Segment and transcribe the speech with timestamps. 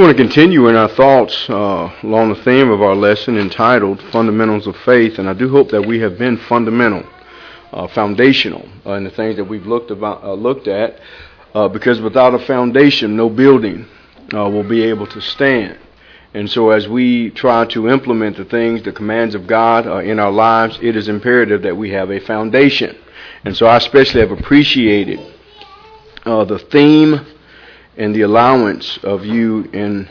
[0.00, 4.00] We want to continue in our thoughts uh, along the theme of our lesson entitled
[4.10, 7.06] Fundamentals of Faith, and I do hope that we have been fundamental,
[7.70, 10.98] uh, foundational uh, in the things that we've looked about, uh, looked at,
[11.54, 13.86] uh, because without a foundation, no building
[14.32, 15.78] uh, will be able to stand.
[16.32, 20.32] And so, as we try to implement the things, the commands of God in our
[20.32, 22.96] lives, it is imperative that we have a foundation.
[23.44, 25.20] And so, I especially have appreciated
[26.24, 27.29] the theme
[27.96, 30.08] and the allowance of you in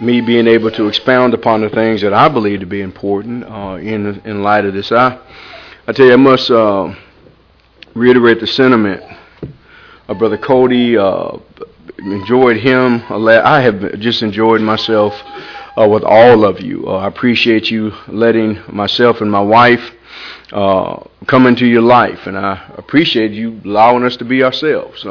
[0.00, 3.78] me being able to expound upon the things that I believe to be important uh,
[3.80, 4.92] in in light of this.
[4.92, 5.18] I
[5.86, 6.94] I tell you, I must uh,
[7.94, 9.02] reiterate the sentiment
[10.08, 10.96] of Brother Cody.
[10.96, 11.38] Uh,
[11.98, 13.02] enjoyed him.
[13.10, 15.14] I have just enjoyed myself
[15.76, 16.86] uh, with all of you.
[16.86, 19.92] Uh, I appreciate you letting myself and my wife
[20.52, 25.04] uh, come into your life, and I appreciate you allowing us to be ourselves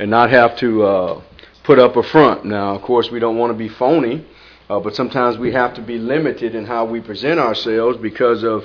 [0.00, 1.22] and not have to uh,
[1.62, 2.46] put up a front.
[2.46, 4.24] Now, of course, we don't want to be phony,
[4.70, 8.64] uh, but sometimes we have to be limited in how we present ourselves because of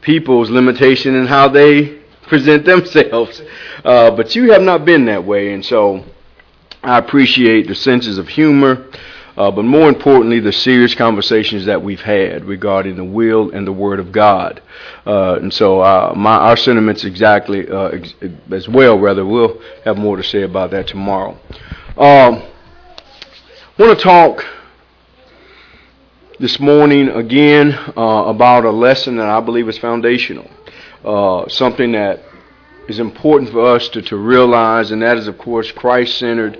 [0.00, 3.42] people's limitation in how they present themselves.
[3.84, 6.02] Uh, but you have not been that way, and so
[6.82, 8.86] I appreciate the senses of humor.
[9.36, 13.72] Uh, but more importantly, the serious conversations that we've had regarding the will and the
[13.72, 14.60] Word of God.
[15.06, 18.14] Uh, and so, uh, my, our sentiments exactly uh, ex-
[18.50, 18.98] as well.
[18.98, 21.38] Rather, we'll have more to say about that tomorrow.
[21.96, 22.42] Um,
[23.78, 24.44] want to talk
[26.38, 30.50] this morning again uh, about a lesson that I believe is foundational,
[31.04, 32.22] uh, something that
[32.88, 36.58] is important for us to, to realize, and that is, of course, Christ-centered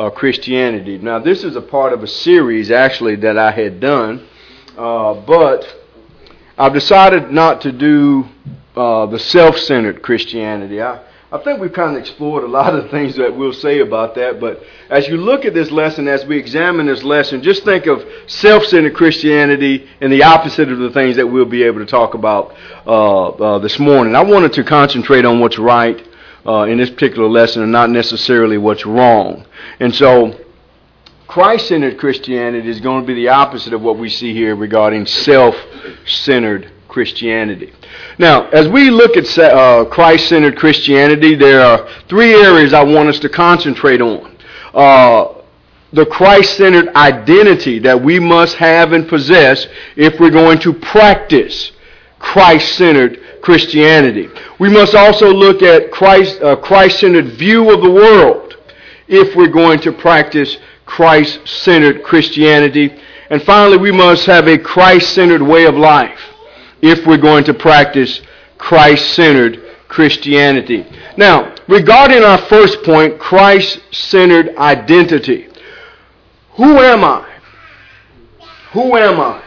[0.00, 0.96] uh, Christianity.
[0.96, 4.26] Now, this is a part of a series actually that I had done,
[4.78, 5.76] uh, but
[6.56, 8.24] I've decided not to do
[8.74, 10.80] uh, the self centered Christianity.
[10.80, 14.14] I, I think we've kind of explored a lot of things that we'll say about
[14.14, 17.84] that, but as you look at this lesson, as we examine this lesson, just think
[17.86, 21.86] of self centered Christianity and the opposite of the things that we'll be able to
[21.86, 22.54] talk about
[22.86, 24.14] uh, uh, this morning.
[24.14, 26.06] I wanted to concentrate on what's right
[26.46, 29.46] uh, in this particular lesson and not necessarily what's wrong.
[29.78, 30.38] And so,
[31.26, 35.06] Christ centered Christianity is going to be the opposite of what we see here regarding
[35.06, 35.54] self
[36.04, 37.72] centered Christianity.
[38.18, 43.08] Now, as we look at uh, Christ centered Christianity, there are three areas I want
[43.08, 44.36] us to concentrate on.
[44.74, 45.40] Uh,
[45.92, 51.72] the Christ centered identity that we must have and possess if we're going to practice
[52.18, 54.28] Christ centered Christianity.
[54.58, 58.56] We must also look at Christ, a Christ-centered view of the world
[59.08, 60.56] if we're going to practice
[60.86, 62.94] Christ-centered Christianity.
[63.30, 66.20] And finally, we must have a Christ-centered way of life
[66.82, 68.20] if we're going to practice
[68.58, 70.86] Christ-centered Christianity.
[71.16, 75.48] Now, regarding our first point, Christ-centered identity.
[76.54, 77.26] Who am I?
[78.72, 79.42] Who am I?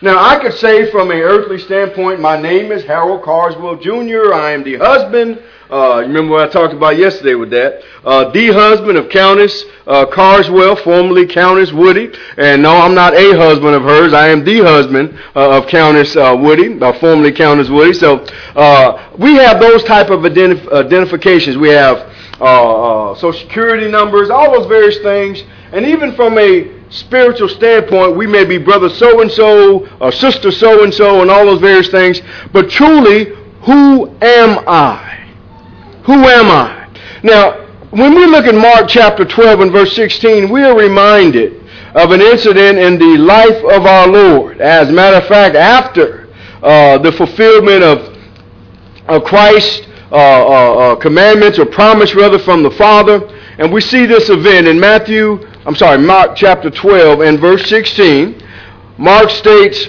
[0.00, 4.32] Now, I could say from an earthly standpoint, my name is Harold Carswell Jr.
[4.32, 5.42] I am the husband.
[5.68, 7.82] Uh, remember what I talked about yesterday with that?
[8.04, 12.12] Uh, the husband of Countess uh, Carswell, formerly Countess Woody.
[12.36, 14.12] And no, I'm not a husband of hers.
[14.12, 17.92] I am the husband uh, of Countess uh, Woody, uh, formerly Countess Woody.
[17.92, 18.20] So
[19.18, 21.56] we have those type of identif- identifications.
[21.56, 22.06] We have
[23.18, 25.42] social security numbers, all those various things.
[25.72, 30.50] And even from a spiritual standpoint, we may be brother so and so, or sister
[30.50, 32.20] so and so, and all those various things.
[32.52, 33.26] But truly,
[33.62, 35.26] who am I?
[36.04, 36.88] Who am I?
[37.22, 42.10] Now, when we look at Mark chapter 12 and verse 16, we are reminded of
[42.10, 44.60] an incident in the life of our Lord.
[44.60, 46.28] As a matter of fact, after
[46.62, 48.16] uh, the fulfillment of,
[49.08, 53.28] of Christ's uh, uh, uh commandments or promise, rather, from the Father,
[53.58, 58.42] and we see this event in Matthew I'm sorry, Mark chapter 12 and verse 16.
[58.96, 59.86] Mark states,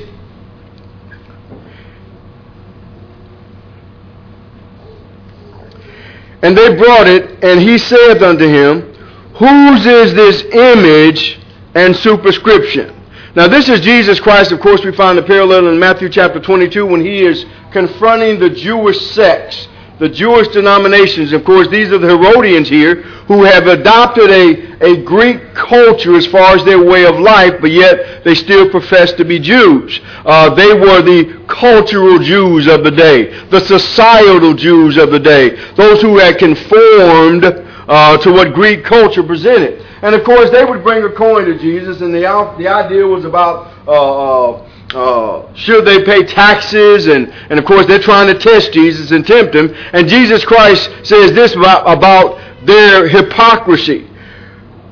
[6.42, 8.94] And they brought it, and he said unto him,
[9.36, 11.40] Whose is this image
[11.74, 12.94] and superscription?
[13.38, 14.52] Now, this is Jesus Christ.
[14.52, 18.50] Of course, we find the parallel in Matthew chapter 22 when he is confronting the
[18.50, 19.70] Jewish sects
[20.00, 25.04] the Jewish denominations, of course, these are the Herodians here, who have adopted a, a
[25.04, 29.26] Greek culture as far as their way of life, but yet they still profess to
[29.26, 30.00] be Jews.
[30.26, 35.50] Uh, they were the cultural Jews of the day, the societal Jews of the day,
[35.76, 39.86] those who had conformed uh, to what Greek culture presented.
[40.02, 42.22] And of course, they would bring a coin to Jesus, and the,
[42.58, 47.08] the idea was about uh, uh should they pay taxes?
[47.08, 49.74] And, and of course, they're trying to test Jesus and tempt him.
[49.94, 54.10] And Jesus Christ says this about, about their hypocrisy.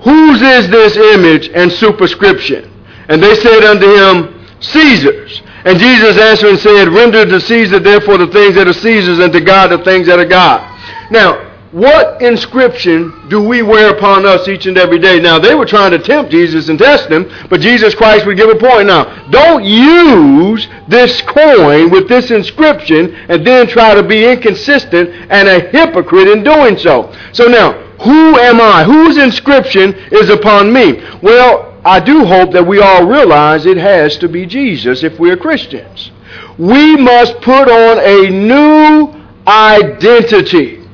[0.02, 2.72] Whose is this image and superscription?
[3.10, 5.42] And they said unto him, Caesar's.
[5.66, 9.34] And Jesus answered and said, Render to Caesar therefore the things that are Caesar's, and
[9.34, 10.62] to God the things that are God.
[11.12, 15.20] Now, what inscription do we wear upon us each and every day?
[15.20, 18.50] Now, they were trying to tempt Jesus and test him, but Jesus Christ would give
[18.50, 18.88] a point.
[18.88, 25.50] Now, don't use this coin with this inscription and then try to be inconsistent and
[25.50, 27.14] a hypocrite in doing so.
[27.34, 28.86] So now, who am I?
[28.86, 31.04] Whose inscription is upon me?
[31.22, 35.38] Well, I do hope that we all realize it has to be Jesus if we're
[35.38, 36.12] Christians.
[36.58, 39.14] We must put on a new
[39.46, 40.87] identity.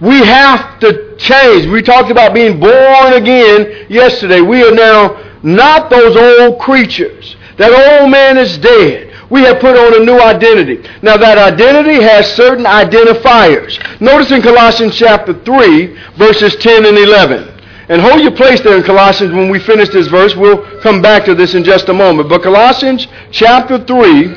[0.00, 1.66] We have to change.
[1.66, 4.40] We talked about being born again yesterday.
[4.40, 7.36] We are now not those old creatures.
[7.56, 9.14] That old man is dead.
[9.30, 10.88] We have put on a new identity.
[11.02, 14.00] Now that identity has certain identifiers.
[14.00, 17.54] Notice in Colossians chapter 3, verses 10 and 11.
[17.88, 20.36] And hold your place there in Colossians when we finish this verse.
[20.36, 22.28] We'll come back to this in just a moment.
[22.28, 24.34] But Colossians chapter 3,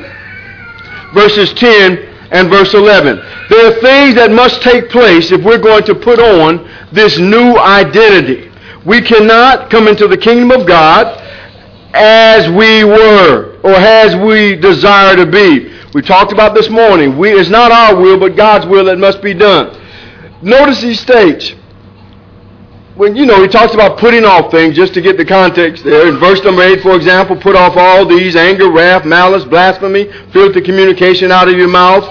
[1.12, 3.16] verses 10 and verse 11.
[3.48, 7.56] There are things that must take place if we're going to put on this new
[7.58, 8.50] identity.
[8.84, 11.18] We cannot come into the kingdom of God
[11.92, 15.76] as we were or as we desire to be.
[15.92, 17.18] We talked about this morning.
[17.18, 19.76] We, it's not our will, but God's will that must be done.
[20.40, 21.52] Notice he states,
[22.96, 26.08] when you know he talks about putting off things just to get the context there.
[26.08, 30.60] In verse number 8 for example put off all these anger wrath malice blasphemy filthy
[30.60, 32.04] communication out of your mouth.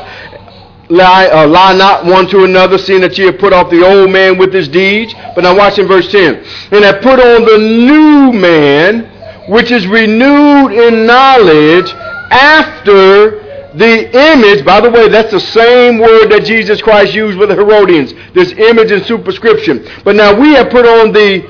[0.92, 4.10] Lie, uh, lie not one to another seeing that ye have put off the old
[4.10, 5.14] man with his deeds.
[5.36, 6.36] But now watch in verse 10
[6.72, 9.06] and have put on the new man
[9.50, 11.92] which is renewed in knowledge
[12.32, 13.39] after
[13.80, 17.56] the image, by the way, that's the same word that Jesus Christ used with the
[17.56, 19.88] Herodians, this image and superscription.
[20.04, 21.48] But now we have put on the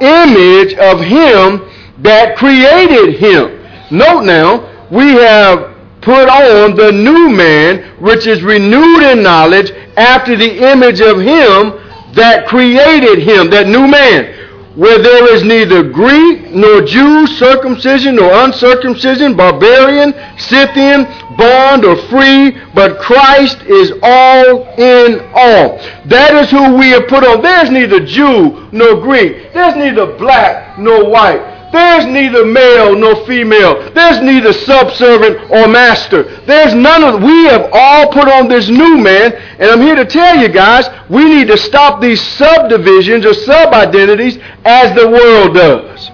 [0.00, 1.62] image of him
[2.02, 3.62] that created him.
[3.96, 10.36] Note now, we have put on the new man, which is renewed in knowledge after
[10.36, 11.78] the image of him
[12.14, 14.43] that created him, that new man
[14.76, 21.04] where there is neither Greek nor Jew, circumcision nor uncircumcision, barbarian, Scythian,
[21.36, 25.78] bond or free, but Christ is all in all.
[26.06, 27.42] That is who we have put on.
[27.42, 29.52] There's neither Jew nor Greek.
[29.52, 31.53] There's neither black nor white.
[31.74, 33.90] There's neither male nor female.
[33.90, 36.22] There's neither subservient or master.
[36.46, 40.04] There's none of we have all put on this new man, and I'm here to
[40.04, 46.10] tell you guys, we need to stop these subdivisions or sub-identities as the world does.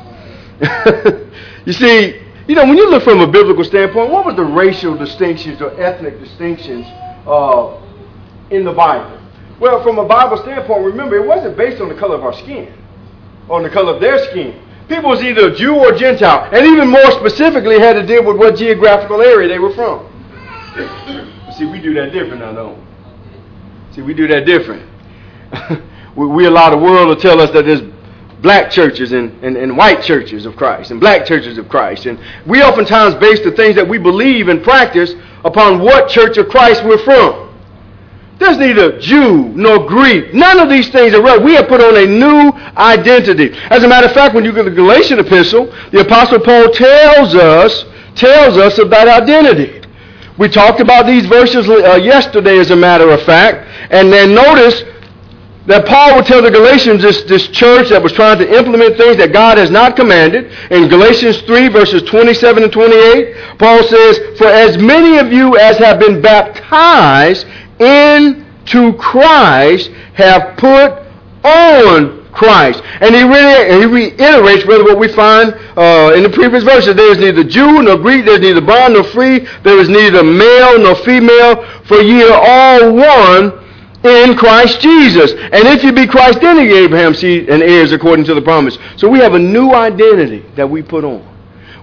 [1.67, 4.97] you see, you know, when you look from a biblical standpoint, what were the racial
[4.97, 6.87] distinctions or ethnic distinctions
[7.27, 7.79] uh,
[8.49, 9.21] in the Bible?
[9.61, 12.73] Well, from a Bible standpoint, remember, it wasn't based on the color of our skin,
[13.51, 14.59] on the color of their skin.
[14.91, 18.57] People was either Jew or Gentile, and even more specifically had to deal with what
[18.57, 20.05] geographical area they were from.
[21.57, 23.95] See, we do that different now, don't we?
[23.95, 24.83] See, we do that different.
[26.17, 27.83] we, we allow the world to tell us that there's
[28.43, 32.07] black churches and, and, and white churches of Christ and black churches of Christ.
[32.07, 36.49] And we oftentimes base the things that we believe and practice upon what church of
[36.49, 37.50] Christ we're from.
[38.41, 40.33] There's neither Jew nor Greek.
[40.33, 41.41] None of these things are right.
[41.41, 43.53] We have put on a new identity.
[43.69, 46.71] As a matter of fact, when you go to the Galatian epistle, the Apostle Paul
[46.73, 49.87] tells us, tells us of that identity.
[50.39, 53.69] We talked about these verses uh, yesterday, as a matter of fact.
[53.91, 54.85] And then notice
[55.67, 59.19] that Paul would tell the Galatians, this, this church that was trying to implement things
[59.19, 60.51] that God has not commanded.
[60.71, 65.77] In Galatians 3, verses 27 and 28, Paul says, For as many of you as
[65.77, 67.47] have been baptized
[67.81, 71.01] into Christ have put
[71.45, 72.83] on Christ.
[73.01, 76.95] And he, really, he reiterates rather what we find uh, in the previous verses.
[76.95, 80.23] There is neither Jew nor Greek, there is neither bond nor free, there is neither
[80.23, 83.61] male nor female, for ye are all one
[84.05, 85.33] in Christ Jesus.
[85.33, 88.79] And if you be Christ, then ye Abraham seed and heirs according to the promise.
[88.97, 91.27] So we have a new identity that we put on.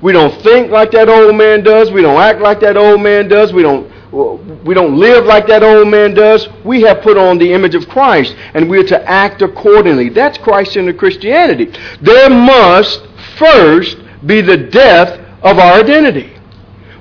[0.01, 1.91] We don't think like that old man does.
[1.91, 3.51] We don't act like that old man does.
[3.51, 6.47] We don't we don't live like that old man does.
[6.63, 10.09] We have put on the image of Christ and we're to act accordingly.
[10.09, 11.73] That's Christ-centered Christianity.
[12.01, 13.05] There must
[13.37, 16.33] first be the death of our identity.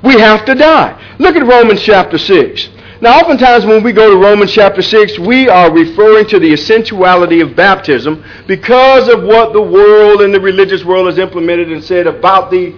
[0.03, 1.17] We have to die.
[1.19, 2.71] Look at Romans chapter 6.
[3.01, 7.41] Now, oftentimes when we go to Romans chapter 6, we are referring to the essentiality
[7.41, 12.07] of baptism because of what the world and the religious world has implemented and said
[12.07, 12.75] about the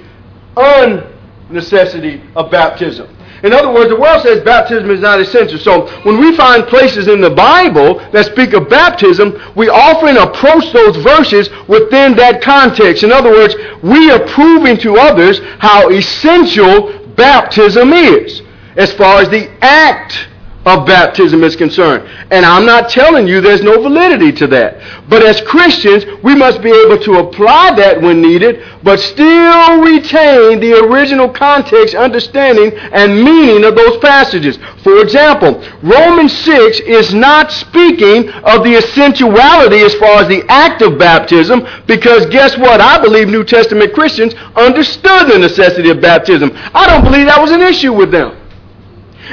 [0.57, 3.09] unnecessity of baptism.
[3.43, 5.59] In other words, the world says baptism is not essential.
[5.59, 10.73] So when we find places in the Bible that speak of baptism, we often approach
[10.73, 13.05] those verses within that context.
[13.05, 18.43] In other words, we are proving to others how essential baptism is
[18.77, 20.29] as far as the act
[20.69, 22.09] of baptism is concerned.
[22.31, 24.81] And I'm not telling you there's no validity to that.
[25.09, 30.61] But as Christians, we must be able to apply that when needed, but still retain
[30.61, 34.59] the original context, understanding, and meaning of those passages.
[34.83, 40.83] For example, Romans 6 is not speaking of the essentiality as far as the act
[40.83, 42.81] of baptism, because guess what?
[42.81, 46.51] I believe New Testament Christians understood the necessity of baptism.
[46.75, 48.37] I don't believe that was an issue with them.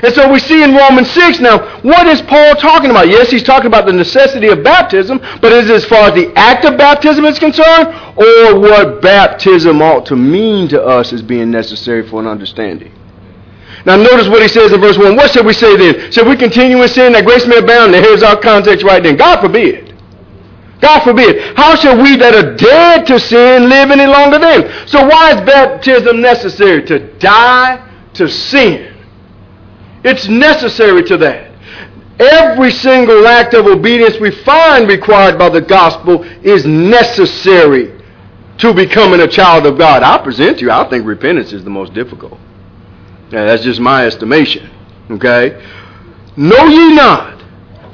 [0.04, 3.08] And so we see in Romans 6 now, what is Paul talking about?
[3.08, 6.34] Yes, he's talking about the necessity of baptism, but is it as far as the
[6.36, 7.88] act of baptism is concerned,
[8.18, 12.92] or what baptism ought to mean to us as being necessary for an understanding?
[13.86, 15.16] Now notice what he says in verse 1.
[15.16, 16.12] What should we say then?
[16.12, 17.92] Should we continue in sin that grace may abound?
[17.92, 19.16] Now here's our context right then.
[19.16, 19.94] God forbid.
[20.82, 21.56] God forbid.
[21.56, 24.88] How shall we that are dead to sin live any longer then?
[24.88, 26.84] So why is baptism necessary?
[26.86, 27.80] To die
[28.16, 28.95] to sin.
[30.06, 31.52] It's necessary to that.
[32.20, 38.00] Every single act of obedience we find required by the gospel is necessary
[38.60, 40.04] to becoming a child of God.
[40.04, 42.40] I present to you, I think repentance is the most difficult.
[43.32, 44.70] Now, that's just my estimation.
[45.10, 45.62] Okay?
[46.38, 47.42] Know ye not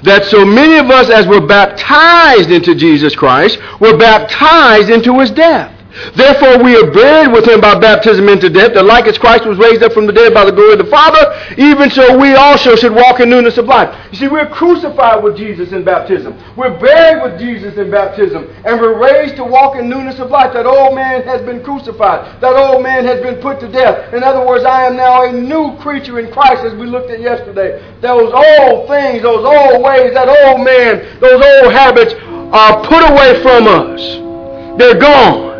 [0.04, 5.32] that so many of us, as were baptized into Jesus Christ, were baptized into his
[5.32, 5.81] death?
[6.16, 9.58] Therefore, we are buried with him by baptism into death, that like as Christ was
[9.58, 11.20] raised up from the dead by the glory of the Father,
[11.58, 13.94] even so we also should walk in newness of life.
[14.12, 16.38] You see, we're crucified with Jesus in baptism.
[16.56, 18.48] We're buried with Jesus in baptism.
[18.64, 20.54] And we're raised to walk in newness of life.
[20.54, 22.42] That old man has been crucified.
[22.42, 24.14] That old man has been put to death.
[24.14, 27.20] In other words, I am now a new creature in Christ, as we looked at
[27.20, 27.84] yesterday.
[28.02, 32.14] Those old things, those old ways, that old man, those old habits
[32.54, 34.80] are put away from us.
[34.80, 35.51] They're gone.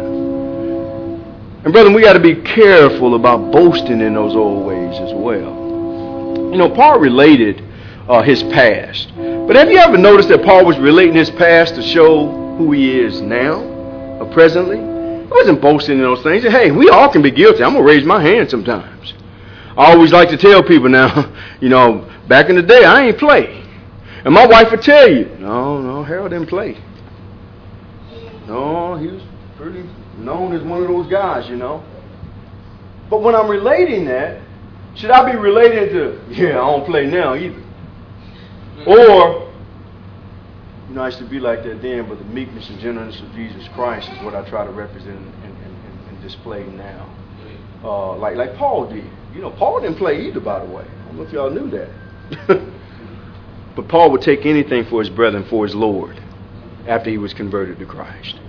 [1.64, 6.52] And brethren, we got to be careful about boasting in those old ways as well.
[6.52, 7.64] You know, Paul related
[8.10, 9.12] uh, his past.
[9.16, 13.00] But have you ever noticed that Paul was relating his past to show who he
[13.00, 13.62] is now,
[14.20, 14.78] or presently?
[14.78, 16.44] He wasn't boasting in those things.
[16.44, 17.64] Hey, we all can be guilty.
[17.64, 19.14] I'm going to raise my hand sometimes.
[19.78, 23.20] I always like to tell people now, you know, back in the day, I ain't
[23.20, 23.64] play.
[24.26, 26.74] And my wife would tell you, no, no, Harold didn't play.
[28.48, 29.22] No, he was
[29.58, 29.88] pretty
[30.26, 31.84] known as one of those guys, you know.
[33.10, 34.42] But when I'm relating that,
[34.96, 37.62] should I be relating to, yeah, I don't play now either?
[38.86, 39.52] Or,
[40.88, 43.32] you know, I used to be like that then, but the meekness and gentleness of
[43.34, 45.56] Jesus Christ is what I try to represent and, and,
[46.10, 47.10] and, display now.
[47.84, 49.06] Uh, like, like Paul did.
[49.34, 50.84] You know, Paul didn't play either, by the way.
[50.84, 51.90] I don't know if y'all knew that.
[53.76, 56.22] but Paul would take anything for his brethren, for his Lord,
[56.88, 58.40] after he was converted to Christ.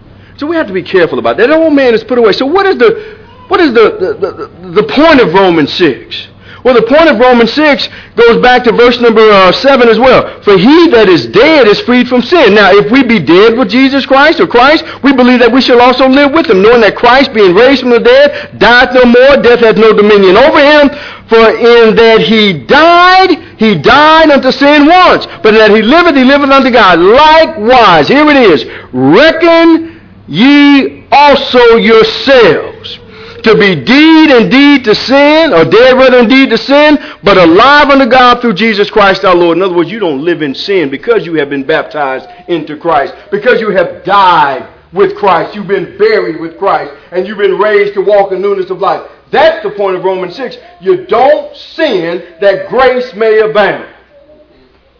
[0.42, 1.52] So we have to be careful about that.
[1.52, 2.32] Old man is put away.
[2.32, 3.14] So what is the
[3.46, 6.28] what is the, the, the, the point of Romans 6?
[6.64, 10.42] Well, the point of Romans 6 goes back to verse number uh, 7 as well.
[10.42, 12.54] For he that is dead is freed from sin.
[12.54, 15.80] Now, if we be dead with Jesus Christ or Christ, we believe that we shall
[15.80, 19.38] also live with him, knowing that Christ, being raised from the dead, died no more,
[19.38, 20.90] death hath no dominion over him.
[21.30, 25.26] For in that he died, he died unto sin once.
[25.40, 26.98] But that he liveth, he liveth unto God.
[26.98, 29.91] Likewise, here it is, reckon
[30.28, 32.98] ye also yourselves
[33.42, 38.06] to be deed indeed to sin, or dead rather indeed to sin, but alive unto
[38.06, 39.58] God through Jesus Christ our Lord.
[39.58, 43.14] In other words, you don't live in sin because you have been baptized into Christ,
[43.30, 47.94] because you have died with Christ, you've been buried with Christ, and you've been raised
[47.94, 49.10] to walk in newness of life.
[49.30, 50.56] That's the point of Romans 6.
[50.80, 53.88] You don't sin that grace may abound.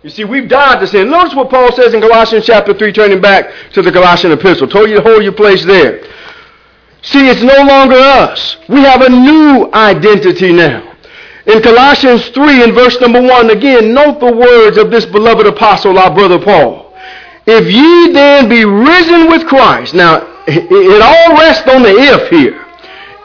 [0.03, 1.11] You see, we've died to sin.
[1.11, 4.67] Notice what Paul says in Colossians chapter 3, turning back to the Colossian epistle.
[4.67, 6.03] Told you to hold your place there.
[7.03, 8.57] See, it's no longer us.
[8.69, 10.97] We have a new identity now.
[11.47, 15.99] In Colossians 3 and verse number 1, again, note the words of this beloved apostle,
[15.99, 16.95] our brother Paul.
[17.47, 19.95] If ye then be risen with Christ.
[19.95, 22.62] Now, it all rests on the if here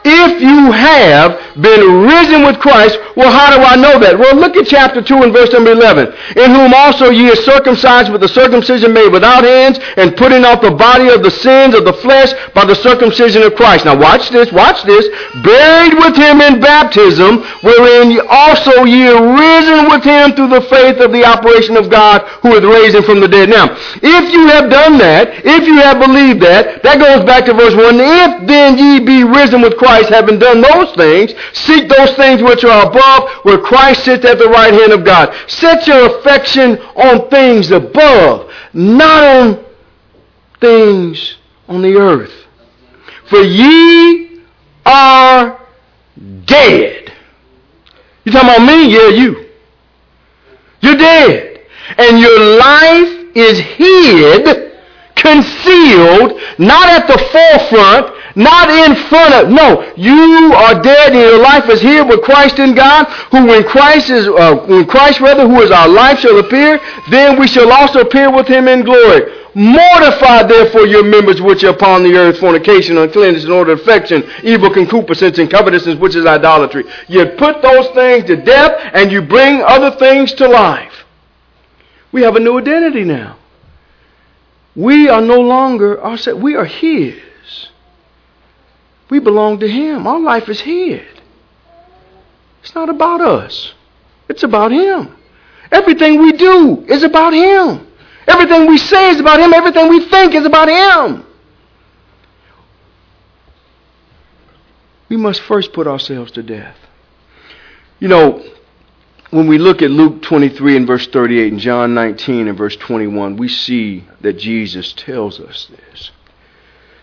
[0.04, 4.18] if you have been risen with Christ, well, how do I know that?
[4.18, 6.14] Well, look at chapter 2 and verse number 11.
[6.36, 10.62] In whom also ye are circumcised with the circumcision made without hands, and putting off
[10.62, 13.84] the body of the sins of the flesh by the circumcision of Christ.
[13.84, 15.08] Now watch this, watch this.
[15.42, 21.00] Buried with him in baptism, wherein also ye are risen with him through the faith
[21.00, 23.48] of the operation of God who hath raised him from the dead.
[23.48, 27.54] Now, if you have done that, if you have believed that, that goes back to
[27.54, 27.98] verse 1.
[27.98, 32.42] If then ye be risen with Christ, Christ, having done those things, seek those things
[32.42, 35.34] which are above, where Christ sits at the right hand of God.
[35.46, 39.64] Set your affection on things above, not on
[40.60, 41.36] things
[41.68, 42.32] on the earth.
[43.30, 44.42] For ye
[44.84, 45.58] are
[46.44, 47.12] dead.
[48.24, 48.92] You talking about me?
[48.92, 49.48] Yeah, you.
[50.82, 51.60] You're dead.
[51.96, 54.72] And your life is hid,
[55.14, 59.50] concealed, not at the forefront, not in front of.
[59.50, 63.06] No, you are dead, and your life is here with Christ in God.
[63.32, 66.80] Who, when Christ is, uh, when Christ rather, who is our life, shall appear,
[67.10, 69.34] then we shall also appear with Him in glory.
[69.56, 74.72] Mortify therefore your members which are upon the earth, fornication, uncleanness, and order affection, evil
[74.72, 76.84] concupiscence, and covetousness, which is idolatry.
[77.08, 81.04] You put those things to death, and you bring other things to life.
[82.12, 83.36] We have a new identity now.
[84.76, 86.40] We are no longer ourselves.
[86.40, 87.16] We are His.
[89.10, 90.06] We belong to Him.
[90.06, 91.02] Our life is His.
[92.62, 93.74] It's not about us.
[94.28, 95.16] It's about Him.
[95.70, 97.86] Everything we do is about Him.
[98.26, 99.54] Everything we say is about Him.
[99.54, 101.24] Everything we think is about Him.
[105.08, 106.76] We must first put ourselves to death.
[107.98, 108.44] You know,
[109.30, 113.36] when we look at Luke 23 and verse 38 and John 19 and verse 21,
[113.36, 116.10] we see that Jesus tells us this.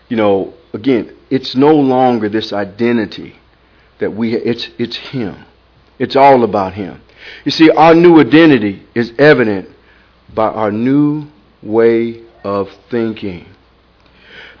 [0.08, 3.36] You know, again, it's no longer this identity
[3.98, 5.44] that we it's it's him.
[5.98, 7.00] It's all about him.
[7.44, 9.68] You see, our new identity is evident
[10.32, 11.26] by our new
[11.62, 13.46] way of thinking.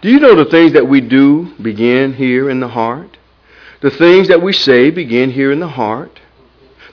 [0.00, 3.18] Do you know the things that we do begin here in the heart?
[3.82, 6.20] The things that we say begin here in the heart.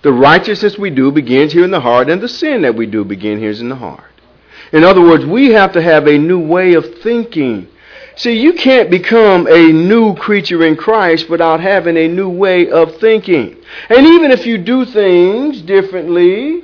[0.04, 3.06] The righteousness we do begins here in the heart, and the sin that we do
[3.06, 4.12] begins here in the heart.
[4.74, 7.70] In other words, we have to have a new way of thinking.
[8.16, 12.98] See, you can't become a new creature in Christ without having a new way of
[12.98, 13.58] thinking.
[13.90, 16.64] And even if you do things differently,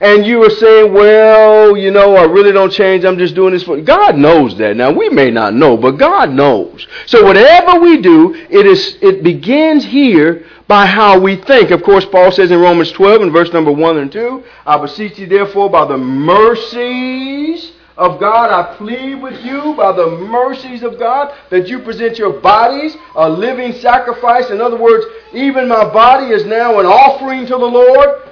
[0.00, 3.04] and you are saying, well, you know, I really don't change.
[3.04, 4.76] I'm just doing this for God knows that.
[4.76, 6.86] Now we may not know, but God knows.
[7.06, 11.70] So whatever we do, it is it begins here by how we think.
[11.70, 15.18] Of course, Paul says in Romans 12 in verse number 1 and 2, I beseech
[15.18, 21.00] you therefore by the mercies of God, I plead with you by the mercies of
[21.00, 24.50] God that you present your bodies a living sacrifice.
[24.50, 28.22] In other words, even my body is now an offering to the Lord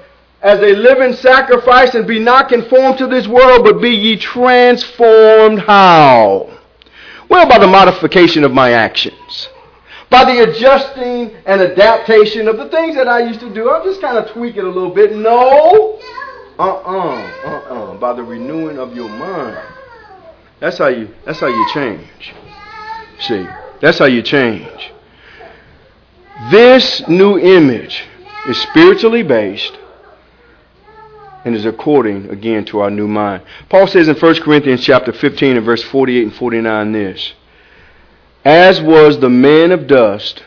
[0.40, 5.58] as a living sacrifice and be not conformed to this world, but be ye transformed
[5.58, 6.48] how?
[7.28, 9.48] Well, by the modification of my actions.
[10.10, 13.68] By the adjusting and adaptation of the things that I used to do.
[13.68, 15.16] I'll just kind of tweak it a little bit.
[15.16, 15.98] No.
[16.58, 17.42] Uh-uh.
[17.44, 17.94] Uh-uh.
[17.98, 19.58] By the renewing of your mind.
[20.60, 22.34] That's how you that's how you change.
[23.20, 23.46] See,
[23.80, 24.92] that's how you change.
[26.50, 28.04] This new image
[28.48, 29.78] is spiritually based
[31.44, 33.42] and is according again to our new mind.
[33.68, 37.32] Paul says in 1 Corinthians chapter 15 and verse 48 and 49 this
[38.44, 40.42] As was the man of dust,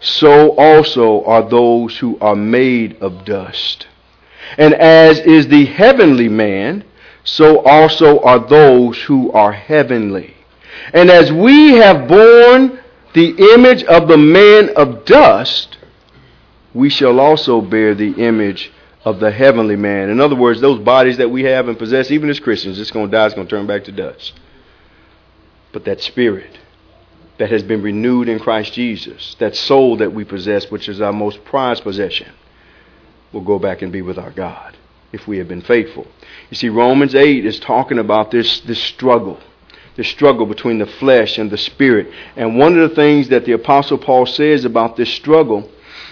[0.00, 3.86] so also are those who are made of dust.
[4.58, 6.84] And as is the heavenly man,
[7.24, 10.34] so also are those who are heavenly.
[10.92, 12.80] And as we have borne
[13.14, 15.78] the image of the man of dust,
[16.74, 18.72] we shall also bear the image
[19.04, 20.10] of the heavenly man.
[20.10, 23.10] In other words, those bodies that we have and possess, even as Christians, it's going
[23.10, 24.32] to die, it's going to turn back to dust.
[25.72, 26.58] But that spirit
[27.38, 31.12] that has been renewed in Christ Jesus, that soul that we possess, which is our
[31.12, 32.32] most prized possession,
[33.32, 34.76] will go back and be with our God
[35.12, 36.06] if we have been faithful.
[36.50, 39.38] You see, Romans 8 is talking about this, this struggle,
[39.96, 42.08] the struggle between the flesh and the spirit.
[42.36, 45.70] And one of the things that the Apostle Paul says about this struggle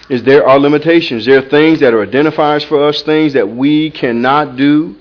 [0.09, 1.25] is there are limitations.
[1.25, 4.95] There are things that are identifiers for us, things that we cannot do.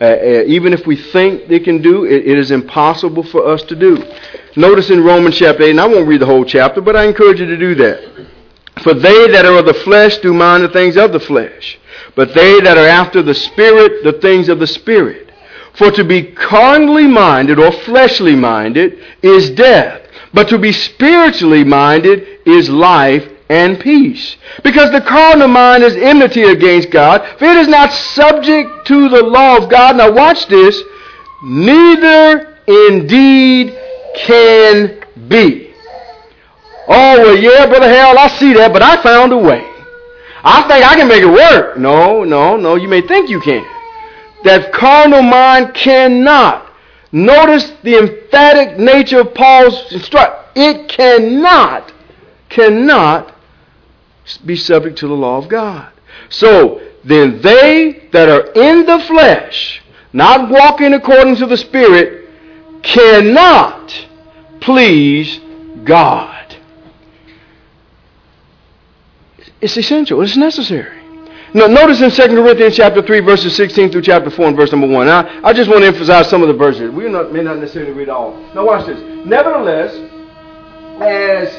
[0.00, 3.62] Uh, uh, even if we think they can do, it, it is impossible for us
[3.62, 4.02] to do.
[4.56, 7.38] Notice in Romans chapter 8, and I won't read the whole chapter, but I encourage
[7.40, 8.26] you to do that.
[8.82, 11.78] For they that are of the flesh do mind the things of the flesh,
[12.16, 15.30] but they that are after the Spirit, the things of the Spirit.
[15.74, 22.40] For to be carnally minded or fleshly minded is death, but to be spiritually minded
[22.46, 24.36] is life and peace.
[24.62, 29.22] Because the carnal mind is enmity against God, for it is not subject to the
[29.22, 29.96] law of God.
[29.96, 30.80] Now watch this.
[31.42, 33.76] Neither indeed
[34.16, 35.63] can be.
[36.86, 39.64] Oh, well, yeah, Brother Harold, I see that, but I found a way.
[40.44, 41.78] I think I can make it work.
[41.78, 43.64] No, no, no, you may think you can.
[44.44, 46.70] That carnal mind cannot.
[47.12, 50.34] Notice the emphatic nature of Paul's instruction.
[50.54, 51.92] It cannot
[52.50, 53.34] cannot
[54.44, 55.92] be subject to the law of God.
[56.28, 62.28] So then they that are in the flesh, not walking according to the Spirit,
[62.82, 64.06] cannot
[64.60, 65.40] please
[65.84, 66.43] God.
[69.60, 70.20] It's essential.
[70.22, 71.04] It's necessary.
[71.54, 74.88] Now, notice in 2 Corinthians chapter 3, verses 16 through chapter 4 and verse number
[74.88, 75.06] 1.
[75.06, 76.90] Now, I just want to emphasize some of the verses.
[76.90, 78.36] We not, may not necessarily read all.
[78.54, 78.98] Now, watch this.
[79.24, 79.94] Nevertheless,
[81.00, 81.54] as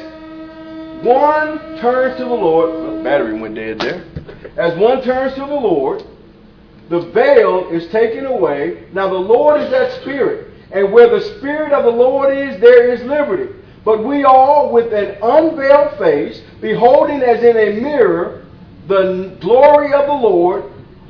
[1.05, 4.03] one turns to the Lord, well, battery went dead there.
[4.57, 6.03] As one turns to the Lord,
[6.89, 8.87] the veil is taken away.
[8.91, 10.51] Now, the Lord is that Spirit.
[10.71, 13.53] And where the Spirit of the Lord is, there is liberty.
[13.85, 18.43] But we all, with an unveiled face, beholding as in a mirror
[18.87, 20.63] the glory of the Lord,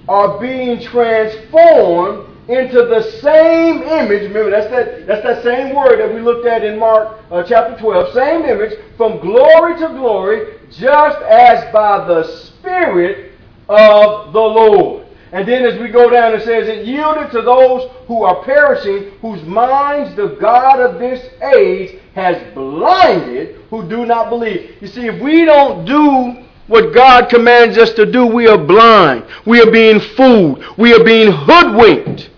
[0.09, 4.23] are being transformed into the same image.
[4.23, 7.79] Remember, that's that, that's that same word that we looked at in Mark uh, chapter
[7.79, 8.13] 12.
[8.13, 13.31] Same image, from glory to glory, just as by the Spirit
[13.69, 15.07] of the Lord.
[15.31, 19.11] And then as we go down, it says, It yielded to those who are perishing,
[19.21, 24.81] whose minds the God of this age has blinded, who do not believe.
[24.81, 29.25] You see, if we don't do what God commands us to do, we are blind.
[29.45, 30.63] We are being fooled.
[30.77, 32.29] We are being hoodwinked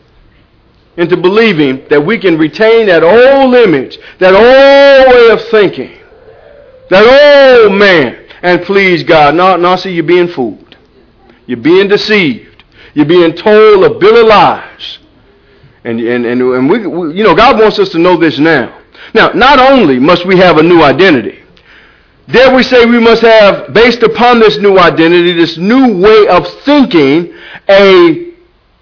[0.97, 5.95] into believing that we can retain that old image, that old way of thinking,
[6.89, 9.35] that old man, and please God.
[9.35, 10.75] No, no, see, you're being fooled.
[11.45, 12.63] You're being deceived.
[12.95, 14.97] You're being told a bill of lies.
[15.83, 18.76] And, and, and, and we, we, you know, God wants us to know this now.
[19.13, 21.39] Now, not only must we have a new identity,
[22.28, 26.46] there we say we must have, based upon this new identity, this new way of
[26.63, 27.34] thinking,
[27.70, 28.34] a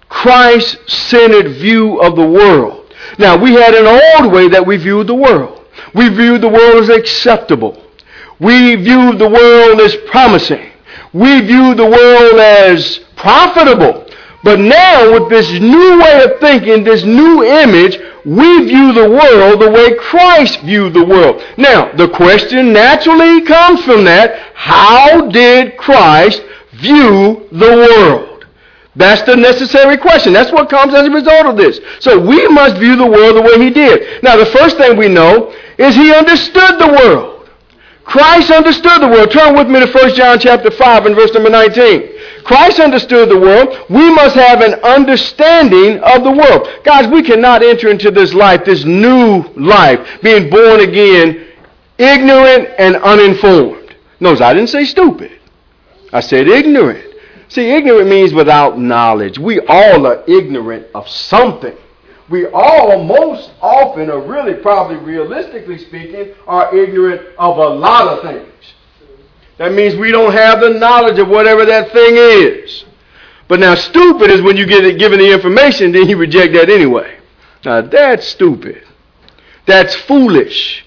[0.08, 2.92] Christ centered view of the world.
[3.18, 5.64] Now, we had an old way that we viewed the world.
[5.94, 7.82] We viewed the world as acceptable.
[8.40, 10.72] We viewed the world as promising.
[11.12, 14.05] We viewed the world as profitable.
[14.46, 19.60] But now, with this new way of thinking, this new image, we view the world
[19.60, 21.42] the way Christ viewed the world.
[21.56, 28.46] Now, the question naturally comes from that how did Christ view the world?
[28.94, 30.32] That's the necessary question.
[30.32, 31.80] That's what comes as a result of this.
[31.98, 34.22] So we must view the world the way he did.
[34.22, 37.48] Now, the first thing we know is he understood the world.
[38.04, 39.32] Christ understood the world.
[39.32, 42.15] Turn with me to 1 John chapter 5 and verse number 19.
[42.46, 43.76] Christ understood the world.
[43.90, 46.68] We must have an understanding of the world.
[46.84, 51.48] Guys, we cannot enter into this life, this new life, being born again,
[51.98, 53.96] ignorant and uninformed.
[54.20, 55.32] Notice I didn't say stupid.
[56.12, 57.04] I said ignorant.
[57.48, 59.40] See, ignorant means without knowledge.
[59.40, 61.76] We all are ignorant of something.
[62.28, 68.22] We all, most often, or really probably realistically speaking, are ignorant of a lot of
[68.22, 68.52] things.
[69.58, 72.84] That means we don't have the knowledge of whatever that thing is.
[73.48, 76.68] But now, stupid is when you get it, given the information, then you reject that
[76.68, 77.18] anyway.
[77.64, 78.82] Now, that's stupid.
[79.66, 80.84] That's foolish.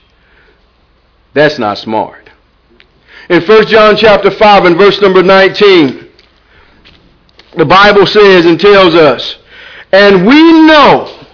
[1.33, 2.29] That's not smart.
[3.29, 6.09] In 1 John chapter 5 and verse number 19,
[7.57, 9.37] the Bible says and tells us,
[9.91, 11.25] And we know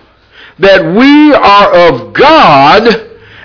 [0.60, 2.88] that we are of God,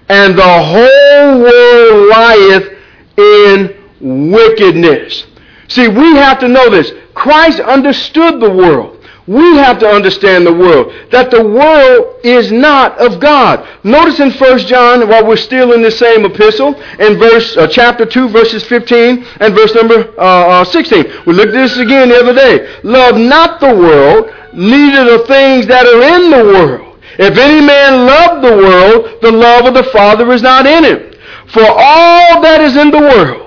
[0.08, 2.78] and the whole world lieth
[3.16, 5.26] in wickedness.
[5.68, 6.92] See, we have to know this.
[7.14, 8.96] Christ understood the world.
[9.26, 10.92] We have to understand the world.
[11.12, 13.64] That the world is not of God.
[13.84, 18.04] Notice in 1 John, while we're still in the same epistle, in verse uh, chapter
[18.04, 21.04] 2, verses 15 and verse number uh, uh, 16.
[21.26, 22.80] We looked at this again the other day.
[22.82, 26.98] Love not the world, neither the things that are in the world.
[27.16, 31.12] If any man love the world, the love of the Father is not in him.
[31.52, 33.39] For all that is in the world,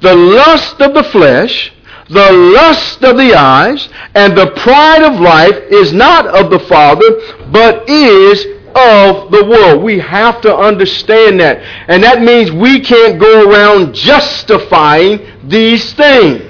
[0.00, 1.72] the lust of the flesh,
[2.08, 7.06] the lust of the eyes, and the pride of life is not of the Father,
[7.50, 9.82] but is of the world.
[9.82, 11.60] We have to understand that.
[11.88, 16.44] And that means we can't go around justifying these things,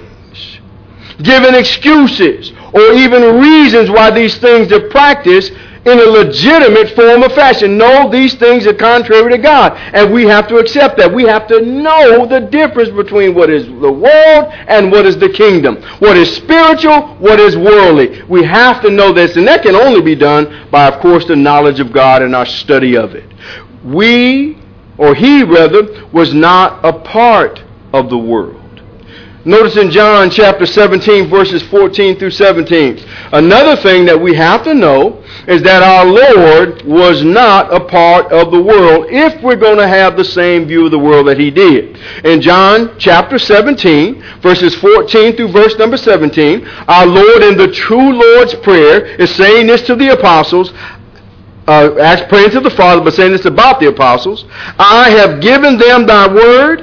[1.23, 5.53] giving excuses, or even reasons why these things are practiced
[5.87, 7.79] in a legitimate form of fashion.
[7.79, 9.73] No, these things are contrary to God.
[9.95, 11.13] And we have to accept that.
[11.13, 15.29] We have to know the difference between what is the world and what is the
[15.29, 15.81] kingdom.
[16.01, 18.23] What is spiritual, what is worldly.
[18.25, 19.37] We have to know this.
[19.37, 22.47] And that can only be done by, of course, the knowledge of God and our
[22.47, 23.33] study of it.
[23.85, 24.59] We,
[24.99, 28.56] or he rather, was not a part of the world.
[29.47, 32.99] Notice in John chapter 17, verses 14 through 17.
[33.31, 38.33] Another thing that we have to know is that our Lord was not a part
[38.33, 41.39] of the world if we're going to have the same view of the world that
[41.39, 41.97] he did.
[42.25, 48.15] In John chapter 17, verses 14 through verse number 17, our Lord in the true
[48.15, 50.73] Lord's Prayer is saying this to the apostles.
[51.69, 54.45] Uh, praying to the Father, but saying this about the apostles.
[54.77, 56.81] I have given them thy word,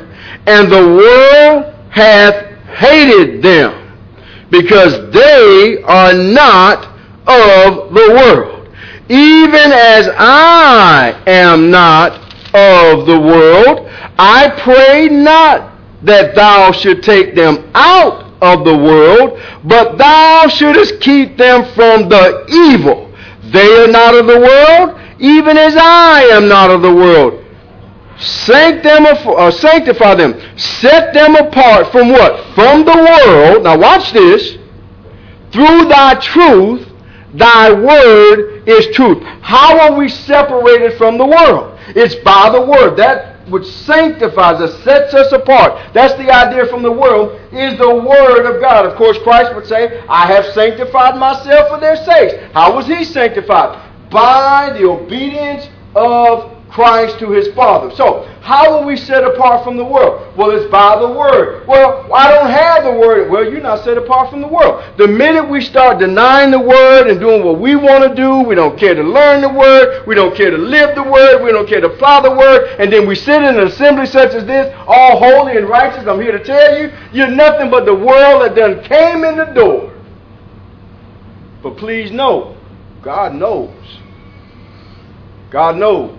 [0.47, 3.79] and the world hath hated them
[4.49, 6.85] because they are not
[7.25, 8.67] of the world,
[9.09, 12.13] even as I am not
[12.53, 13.89] of the world.
[14.17, 20.99] I pray not that thou should take them out of the world, but thou shouldest
[20.99, 23.11] keep them from the evil.
[23.51, 27.42] They are not of the world, even as I am not of the world.
[28.19, 30.39] Uh, sanctify them.
[30.57, 32.53] Set them apart from what?
[32.55, 33.63] From the world.
[33.63, 34.57] Now watch this.
[35.51, 36.87] Through thy truth,
[37.33, 39.21] thy word is truth.
[39.41, 41.79] How are we separated from the world?
[41.89, 42.97] It's by the word.
[42.97, 45.93] That which sanctifies us, sets us apart.
[45.93, 48.85] That's the idea from the world, is the Word of God.
[48.85, 52.35] Of course, Christ would say, I have sanctified myself for their sakes.
[52.53, 54.09] How was he sanctified?
[54.09, 57.95] By the obedience of Christ to his Father.
[57.95, 60.35] So, how are we set apart from the world?
[60.35, 61.67] Well, it's by the Word.
[61.67, 63.29] Well, I don't have the Word.
[63.29, 64.83] Well, you're not set apart from the world.
[64.97, 68.55] The minute we start denying the Word and doing what we want to do, we
[68.55, 71.69] don't care to learn the Word, we don't care to live the Word, we don't
[71.69, 74.73] care to apply the Word, and then we sit in an assembly such as this,
[74.87, 78.55] all holy and righteous, I'm here to tell you, you're nothing but the world that
[78.55, 79.93] done came in the door.
[81.61, 82.57] But please know,
[83.03, 83.99] God knows.
[85.51, 86.17] God knows.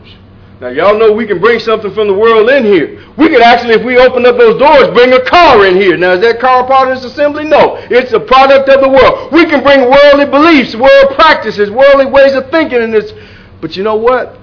[0.60, 3.04] Now, y'all know we can bring something from the world in here.
[3.18, 5.96] We could actually, if we open up those doors, bring a car in here.
[5.96, 7.44] Now, is that car part of this assembly?
[7.44, 7.76] No.
[7.90, 9.32] It's a product of the world.
[9.32, 13.12] We can bring worldly beliefs, world practices, worldly ways of thinking in this.
[13.60, 14.38] But you know what?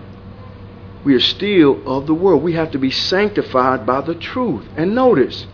[1.06, 2.44] We are still of the world.
[2.44, 4.68] We have to be sanctified by the truth.
[4.76, 5.48] And notice,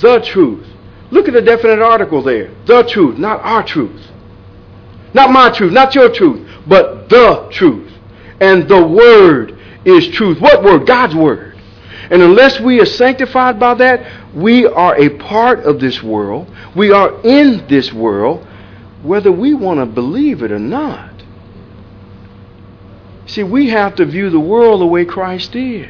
[0.00, 0.66] the truth.
[1.12, 2.50] Look at the definite article there.
[2.66, 4.08] The truth, not our truth.
[5.14, 7.92] Not my truth, not your truth, but the truth.
[8.40, 10.40] And the word is truth.
[10.40, 10.86] What word?
[10.86, 11.58] God's word.
[12.10, 16.52] And unless we are sanctified by that, we are a part of this world.
[16.74, 18.46] We are in this world,
[19.02, 21.10] whether we want to believe it or not.
[23.26, 25.88] See, we have to view the world the way Christ did.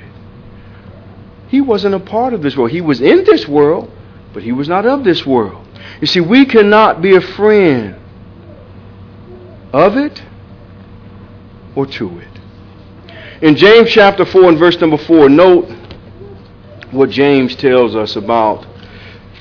[1.49, 2.71] He wasn't a part of this world.
[2.71, 3.91] He was in this world,
[4.35, 5.67] but he was not of this world.
[6.01, 7.97] You see, we cannot be a friend
[9.73, 10.23] of it
[11.75, 12.30] or to it.
[13.43, 15.71] In James chapter 4 and verse number 4, note
[16.91, 18.67] what James tells us about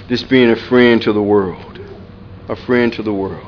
[0.08, 1.82] this being a friend to the world.
[2.48, 3.46] A friend to the world.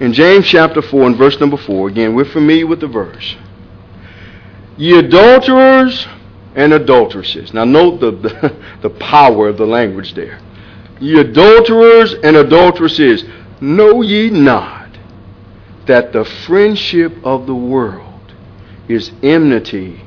[0.00, 3.36] In James chapter 4 and verse number 4, again, we're familiar with the verse.
[4.78, 6.08] Ye adulterers
[6.54, 7.52] and adulteresses.
[7.52, 10.40] Now, note the, the, the power of the language there.
[11.00, 13.24] Ye adulterers and adulteresses,
[13.60, 14.88] know ye not
[15.84, 18.11] that the friendship of the world
[18.88, 20.00] is enmity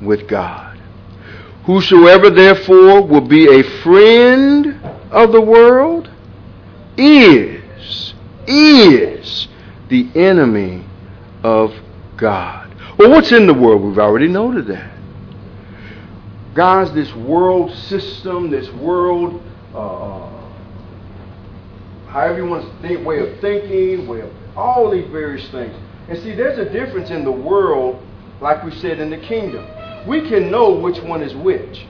[0.00, 0.78] with God.
[1.64, 6.10] Whosoever therefore will be a friend of the world
[6.96, 8.14] is,
[8.46, 9.48] is
[9.88, 10.84] the enemy
[11.42, 11.74] of
[12.16, 12.74] God.
[12.98, 13.82] Well, what's in the world?
[13.82, 14.90] We've already noted that.
[16.54, 19.42] Guys, this world system, this world,
[19.74, 20.28] uh,
[22.08, 25.74] however you want to think, way of thinking, way of all these various things.
[26.08, 28.04] And see, there's a difference in the world
[28.40, 29.66] like we said in the kingdom.
[30.06, 31.86] We can know which one is which.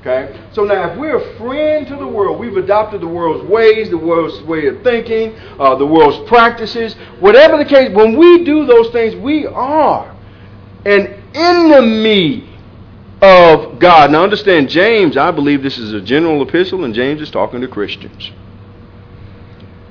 [0.00, 0.38] Okay?
[0.52, 3.96] So now, if we're a friend to the world, we've adopted the world's ways, the
[3.96, 8.90] world's way of thinking, uh, the world's practices, whatever the case, when we do those
[8.90, 10.14] things, we are
[10.84, 12.50] an enemy
[13.22, 14.10] of God.
[14.10, 17.68] Now, understand, James, I believe this is a general epistle, and James is talking to
[17.68, 18.30] Christians.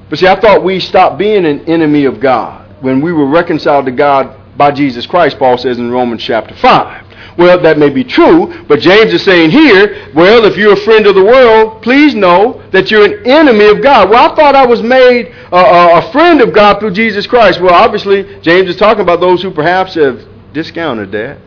[0.10, 3.86] But see, I thought we stopped being an enemy of God when we were reconciled
[3.86, 7.04] to God by Jesus Christ, Paul says in Romans chapter 5.
[7.38, 11.08] Well, that may be true, but James is saying here, well, if you're a friend
[11.08, 14.10] of the world, please know that you're an enemy of God.
[14.10, 17.60] Well, I thought I was made uh, a friend of God through Jesus Christ.
[17.60, 21.40] Well, obviously, James is talking about those who perhaps have discounted that.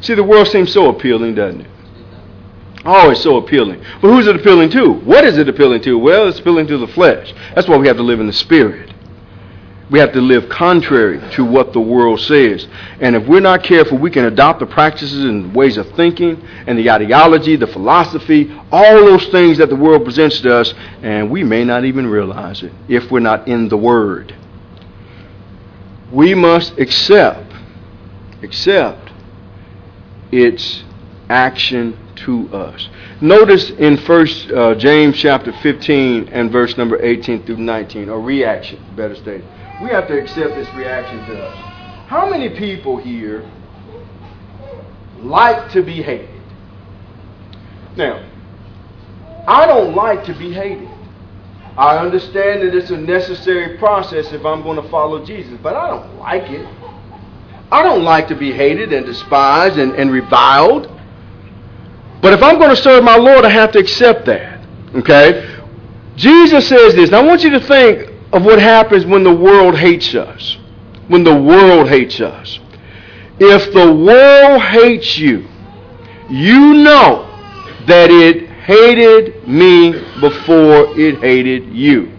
[0.00, 1.70] See, the world seems so appealing, doesn't it?
[2.84, 3.82] Oh, it's so appealing.
[4.00, 4.92] But who's it appealing to?
[4.92, 5.98] What is it appealing to?
[5.98, 7.34] Well, it's appealing to the flesh.
[7.54, 8.93] That's why we have to live in the spirit.
[9.94, 12.66] We have to live contrary to what the world says.
[12.98, 16.76] And if we're not careful, we can adopt the practices and ways of thinking and
[16.76, 21.44] the ideology, the philosophy, all those things that the world presents to us, and we
[21.44, 24.34] may not even realize it if we're not in the Word.
[26.10, 27.54] We must accept,
[28.42, 29.12] accept
[30.32, 30.82] its
[31.30, 32.88] action to us.
[33.20, 38.84] Notice in First uh, James chapter 15 and verse number 18 through 19, a reaction,
[38.96, 39.44] better stated.
[39.82, 41.56] We have to accept this reaction to us.
[42.08, 43.48] How many people here
[45.18, 46.30] like to be hated?
[47.96, 48.24] Now,
[49.46, 50.88] I don't like to be hated.
[51.76, 55.88] I understand that it's a necessary process if I'm going to follow Jesus, but I
[55.88, 56.66] don't like it.
[57.72, 60.88] I don't like to be hated and despised and, and reviled.
[62.22, 64.64] But if I'm going to serve my Lord, I have to accept that.
[64.94, 65.60] Okay?
[66.16, 67.10] Jesus says this.
[67.10, 70.58] Now I want you to think of what happens when the world hates us.
[71.06, 72.58] When the world hates us.
[73.38, 75.46] If the world hates you,
[76.28, 77.30] you know
[77.86, 82.10] that it hated me before it hated you.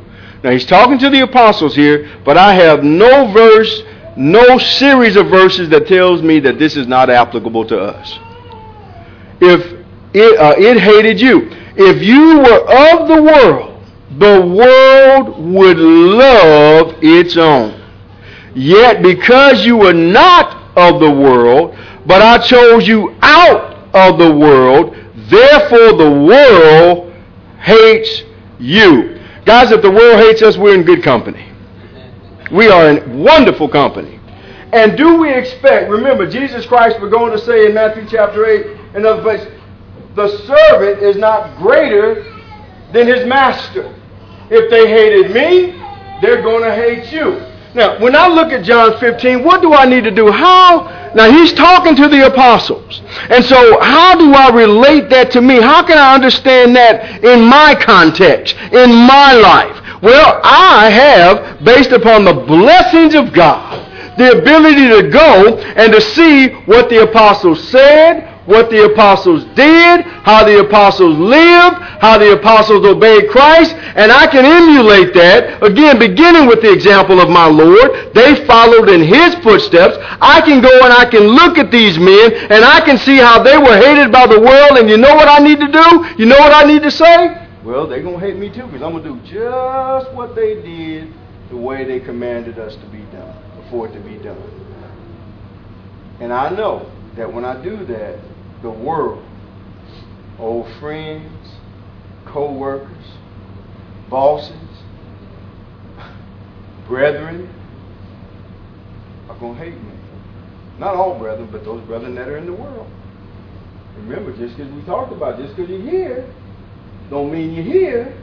[0.41, 3.81] Now he's talking to the apostles here, but I have no verse,
[4.15, 8.19] no series of verses that tells me that this is not applicable to us.
[9.41, 11.49] If it, uh, it hated you.
[11.75, 13.74] If you were of the world,
[14.11, 17.81] the world would love its own.
[18.53, 24.33] Yet because you were not of the world, but I chose you out of the
[24.33, 24.95] world,
[25.29, 27.13] therefore the world
[27.59, 28.23] hates
[28.59, 29.19] you.
[29.45, 31.51] Guys, if the world hates us, we're in good company.
[32.51, 34.19] We are in wonderful company.
[34.71, 38.95] And do we expect, remember, Jesus Christ, we're going to say in Matthew chapter 8,
[38.95, 39.47] another place,
[40.15, 42.34] the servant is not greater
[42.93, 43.93] than his master.
[44.49, 45.81] If they hated me,
[46.21, 47.41] they're going to hate you.
[47.75, 50.31] Now, when I look at John 15, what do I need to do?
[50.31, 51.11] How?
[51.13, 53.01] Now, he's talking to the apostles.
[53.29, 55.59] And so, how do I relate that to me?
[55.59, 60.01] How can I understand that in my context, in my life?
[60.01, 63.81] Well, I have, based upon the blessings of God,
[64.17, 70.01] the ability to go and to see what the apostles said, what the apostles did,
[70.21, 75.97] how the apostles lived, how the apostles obeyed Christ, and I can emulate that, again,
[75.97, 78.13] beginning with the example of my Lord.
[78.13, 79.97] They followed in his footsteps.
[80.21, 83.41] I can go and I can look at these men, and I can see how
[83.41, 86.05] they were hated by the world, and you know what I need to do?
[86.17, 87.47] You know what I need to say?
[87.63, 90.61] Well, they're going to hate me too, because I'm going to do just what they
[90.61, 91.11] did
[91.49, 93.35] the way they commanded us to be done,
[93.71, 94.37] for it to be done.
[96.19, 98.19] And I know that when I do that,
[98.65, 99.23] the world,
[100.39, 101.55] old friends,
[102.25, 103.05] co workers,
[104.09, 104.55] bosses,
[106.87, 107.47] brethren,
[109.29, 109.91] are going to hate me.
[110.79, 112.89] Not all brethren, but those brethren that are in the world.
[113.97, 116.27] Remember, just because we talked about, just because you're here,
[117.11, 118.17] don't mean you're here.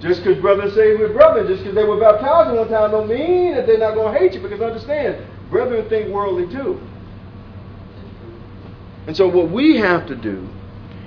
[0.00, 3.54] Just because brothers say we're brothers, just because they were baptized one time, don't mean
[3.54, 4.40] that they're not going to hate you.
[4.40, 6.78] Because understand, brethren think worldly too.
[9.06, 10.48] And so what we have to do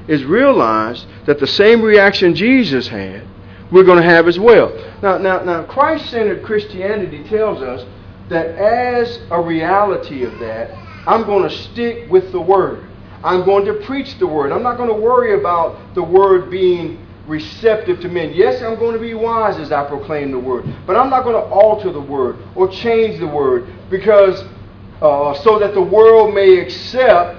[0.08, 3.28] is realize that the same reaction Jesus had,
[3.72, 4.72] we're going to have as well.
[5.04, 7.86] Now, now, now Christ-centered Christianity tells us
[8.30, 10.72] that as a reality of that,
[11.08, 12.86] I'm going to stick with the Word.
[13.24, 14.52] I'm going to preach the Word.
[14.52, 18.34] I'm not going to worry about the Word being receptive to men.
[18.34, 21.36] Yes, I'm going to be wise as I proclaim the Word, but I'm not going
[21.36, 24.44] to alter the Word or change the Word because
[25.02, 27.39] uh, so that the world may accept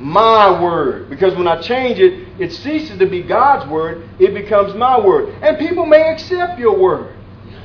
[0.00, 1.10] my word.
[1.10, 5.34] Because when I change it, it ceases to be God's word, it becomes my word.
[5.42, 7.17] And people may accept your word.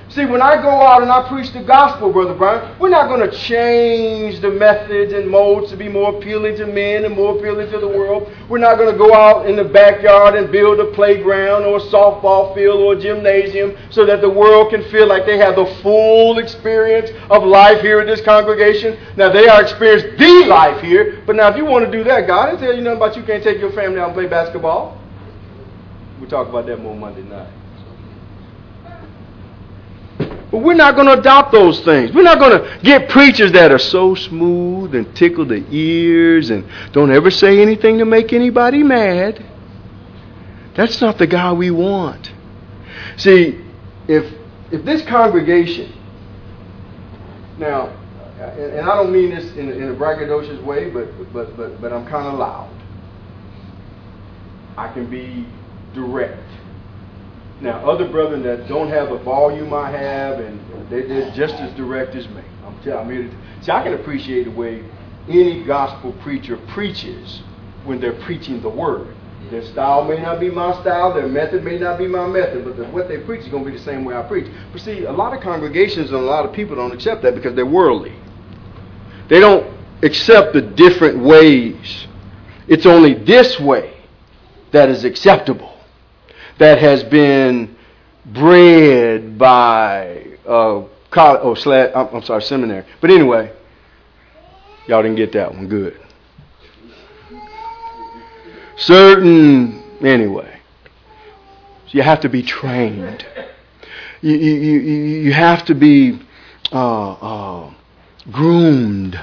[0.09, 3.27] See, when I go out and I preach the gospel, Brother Brian, we're not going
[3.27, 7.71] to change the methods and modes to be more appealing to men and more appealing
[7.71, 8.31] to the world.
[8.47, 11.79] We're not going to go out in the backyard and build a playground or a
[11.79, 15.65] softball field or a gymnasium so that the world can feel like they have the
[15.81, 18.99] full experience of life here in this congregation.
[19.17, 22.27] Now, they are experiencing the life here, but now if you want to do that,
[22.27, 25.01] God didn't tell you nothing about you can't take your family out and play basketball.
[26.19, 27.62] We'll talk about that more Monday night.
[30.53, 32.13] But we're not going to adopt those things.
[32.13, 36.63] We're not going to get preachers that are so smooth and tickle the ears and
[36.91, 39.43] don't ever say anything to make anybody mad.
[40.75, 42.31] That's not the God we want.
[43.17, 43.65] See,
[44.07, 44.31] if
[44.69, 45.91] if this congregation
[47.57, 47.87] now,
[48.37, 52.05] and I don't mean this in, in a braggadocious way, but but but but I'm
[52.05, 52.69] kind of loud.
[54.77, 55.47] I can be
[55.95, 56.47] direct.
[57.63, 60.59] Now, other brethren that don't have the volume I have and
[60.89, 62.41] They, they're just as direct as me.
[62.65, 63.31] I'm telling you.
[63.61, 64.83] See, I can appreciate the way
[65.29, 67.41] any gospel preacher preaches
[67.85, 69.15] when they're preaching the word.
[69.49, 72.75] Their style may not be my style, their method may not be my method, but
[72.75, 74.51] the, what they preach is going to be the same way I preach.
[74.71, 77.55] But see, a lot of congregations and a lot of people don't accept that because
[77.55, 78.13] they're worldly.
[79.29, 79.65] They don't
[80.01, 82.07] accept the different ways.
[82.67, 83.93] It's only this way
[84.71, 85.72] that is acceptable,
[86.59, 87.75] that has been
[88.25, 92.85] bred by uh, college, oh, slad, I'm, I'm sorry, seminary.
[93.01, 93.51] But anyway,
[94.87, 95.67] y'all didn't get that one.
[95.67, 95.99] Good.
[98.77, 100.59] Certain, anyway.
[101.87, 103.25] So you have to be trained.
[104.21, 106.19] You, you, you, you have to be
[106.71, 107.73] uh, uh,
[108.31, 109.19] groomed.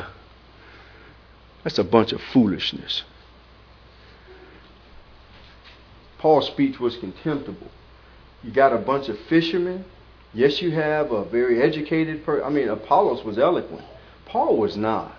[1.64, 3.02] That's a bunch of foolishness.
[6.20, 7.70] Paul's speech was contemptible.
[8.44, 9.86] You got a bunch of fishermen.
[10.34, 12.44] Yes, you have a very educated person.
[12.44, 13.82] I mean, Apollos was eloquent.
[14.26, 15.16] Paul was not.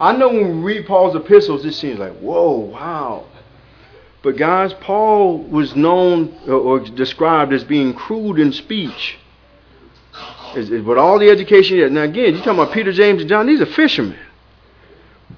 [0.00, 3.26] I know when we read Paul's epistles, it seems like, whoa, wow.
[4.24, 9.18] But guys, Paul was known or described as being crude in speech.
[10.56, 11.92] With all the education, yet.
[11.92, 13.46] now again, you're talking about Peter, James, and John.
[13.46, 14.18] These are fishermen.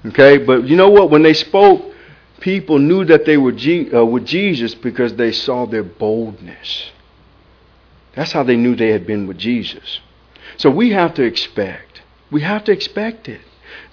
[0.07, 1.11] Okay, but you know what?
[1.11, 1.93] When they spoke,
[2.39, 6.91] people knew that they were G, uh, with Jesus because they saw their boldness.
[8.15, 9.99] That's how they knew they had been with Jesus.
[10.57, 12.01] So we have to expect.
[12.31, 13.41] We have to expect it.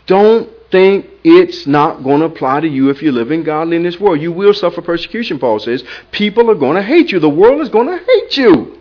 [0.06, 3.82] Don't think it's not going to apply to you if you live in godly in
[3.82, 4.20] this world.
[4.20, 5.84] You will suffer persecution, Paul says.
[6.10, 7.20] People are going to hate you.
[7.20, 8.78] The world is going to hate you.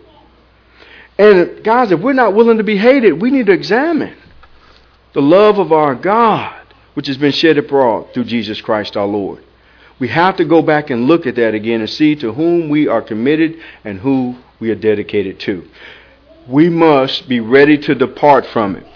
[1.18, 4.16] And guys, if we're not willing to be hated, we need to examine
[5.12, 9.44] the love of our God, which has been shed abroad through Jesus Christ our Lord.
[9.98, 12.88] We have to go back and look at that again and see to whom we
[12.88, 15.68] are committed and who we are dedicated to.
[16.48, 18.86] We must be ready to depart from it.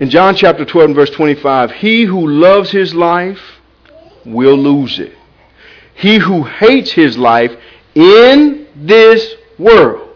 [0.00, 3.40] In John chapter 12 and verse 25, he who loves his life
[4.24, 5.12] will lose it.
[5.94, 7.52] He who hates his life
[7.94, 10.14] in this world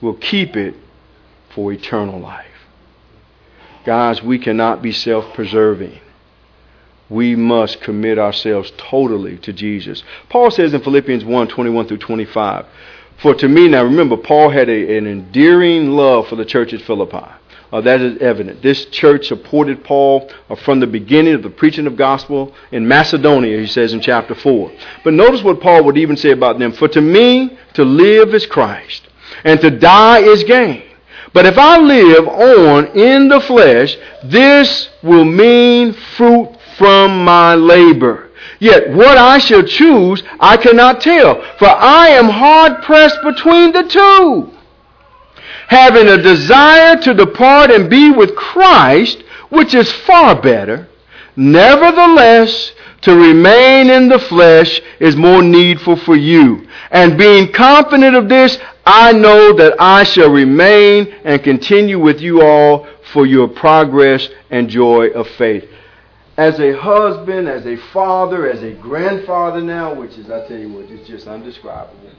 [0.00, 0.74] will keep it
[1.54, 2.46] for eternal life.
[3.84, 6.00] Guys, we cannot be self preserving.
[7.10, 10.02] We must commit ourselves totally to Jesus.
[10.28, 12.66] Paul says in Philippians 1 21 through 25,
[13.18, 16.82] for to me, now remember, Paul had a, an endearing love for the church at
[16.82, 17.26] Philippi.
[17.70, 18.62] Uh, that is evident.
[18.62, 23.58] This church supported Paul uh, from the beginning of the preaching of gospel in Macedonia,
[23.58, 24.72] he says in chapter 4.
[25.04, 26.72] But notice what Paul would even say about them.
[26.72, 29.08] For to me, to live is Christ,
[29.44, 30.84] and to die is gain.
[31.34, 38.28] But if I live on in the flesh, this will mean fruit from my labor.
[38.60, 43.82] Yet what I shall choose, I cannot tell, for I am hard pressed between the
[43.82, 44.52] two.
[45.68, 50.88] Having a desire to depart and be with Christ, which is far better,
[51.36, 52.72] nevertheless,
[53.02, 56.66] to remain in the flesh is more needful for you.
[56.90, 62.42] And being confident of this, I know that I shall remain and continue with you
[62.42, 65.68] all for your progress and joy of faith
[66.38, 70.72] as a husband, as a father, as a grandfather now, which is, I tell you
[70.72, 72.12] what, it's just undescribable.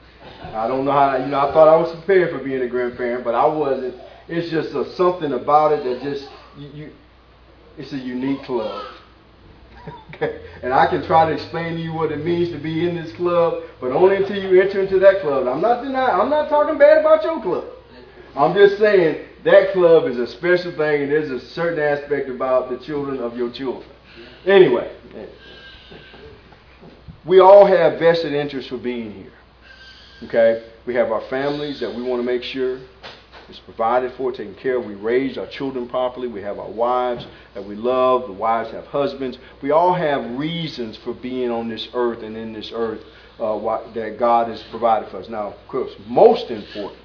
[0.43, 3.24] I don't know how, you know, I thought I was prepared for being a grandparent,
[3.24, 3.95] but I wasn't.
[4.28, 6.91] It's just a, something about it that just, you, you
[7.78, 8.86] it's a unique club.
[10.61, 13.13] And I can try to explain to you what it means to be in this
[13.13, 15.47] club, but only until you enter into that club.
[15.47, 17.63] I'm not denying, I'm not talking bad about your club.
[18.36, 22.70] I'm just saying that club is a special thing, and there's a certain aspect about
[22.70, 23.89] the children of your children.
[24.45, 24.91] Anyway,
[27.25, 29.31] we all have vested interests for being here.
[30.23, 30.63] Okay?
[30.85, 32.79] We have our families that we want to make sure
[33.49, 34.85] is provided for, taken care of.
[34.85, 36.27] We raise our children properly.
[36.27, 38.27] We have our wives that we love.
[38.27, 39.37] The wives have husbands.
[39.61, 43.01] We all have reasons for being on this earth and in this earth
[43.39, 43.57] uh,
[43.93, 45.29] that God has provided for us.
[45.29, 46.99] Now, of course, most importantly,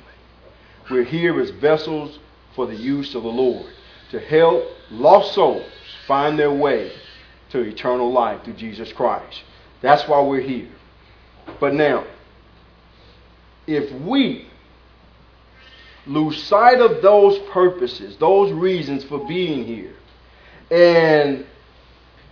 [0.91, 2.19] we're here as vessels
[2.55, 3.73] for the use of the Lord
[4.11, 5.65] to help lost souls
[6.07, 6.93] find their way
[7.51, 9.43] to eternal life through Jesus Christ.
[9.81, 10.69] That's why we're here.
[11.61, 12.05] But now,
[13.67, 14.49] if we
[16.07, 19.95] lose sight of those purposes, those reasons for being here,
[20.71, 21.47] and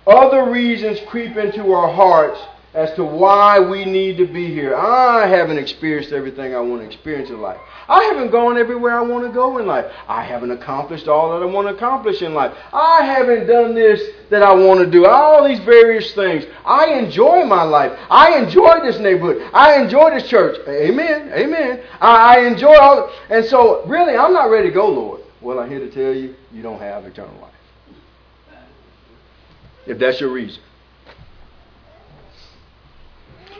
[0.07, 2.41] other reasons creep into our hearts
[2.75, 4.75] as to why we need to be here.
[4.75, 7.61] I haven't experienced everything I want to experience in life.
[7.87, 9.93] I haven't gone everywhere I want to go in life.
[10.09, 12.57] I haven't accomplished all that I want to accomplish in life.
[12.73, 14.01] I haven't done this
[14.31, 15.05] that I want to do.
[15.05, 16.45] All these various things.
[16.65, 17.93] I enjoy my life.
[18.09, 19.51] I enjoy this neighborhood.
[19.53, 20.59] I enjoy this church.
[20.67, 21.31] Amen.
[21.35, 21.83] Amen.
[22.01, 23.13] I, I enjoy all.
[23.29, 25.21] And so, really, I'm not ready to go, Lord.
[25.43, 27.51] Well, I'm here to tell you, you don't have eternal life.
[29.87, 30.63] If that's your reason.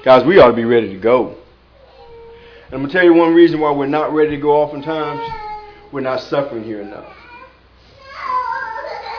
[0.05, 1.29] Guys, we ought to be ready to go.
[1.29, 5.21] And I'm going to tell you one reason why we're not ready to go oftentimes.
[5.93, 7.07] We're not suffering here enough.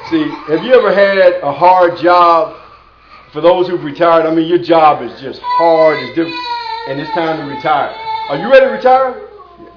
[0.09, 2.59] See, have you ever had a hard job?
[3.31, 6.35] For those who've retired, I mean, your job is just hard, it's different,
[6.89, 7.95] and it's time to retire.
[8.27, 9.29] Are you ready to retire?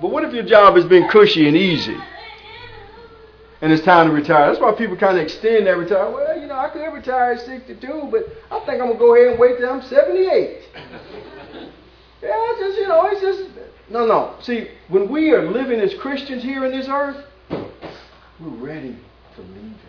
[0.03, 1.97] But what if your job has been cushy and easy?
[3.61, 4.49] And it's time to retire.
[4.49, 6.11] That's why people kind of extend that retire.
[6.11, 9.15] Well, you know, I could retire at 62, but I think I'm going to go
[9.15, 10.59] ahead and wait till I'm 78.
[12.23, 13.51] yeah, just, you know, it's just,
[13.89, 14.37] no, no.
[14.43, 18.99] See, when we are living as Christians here in this earth, we're ready
[19.37, 19.81] to leave it.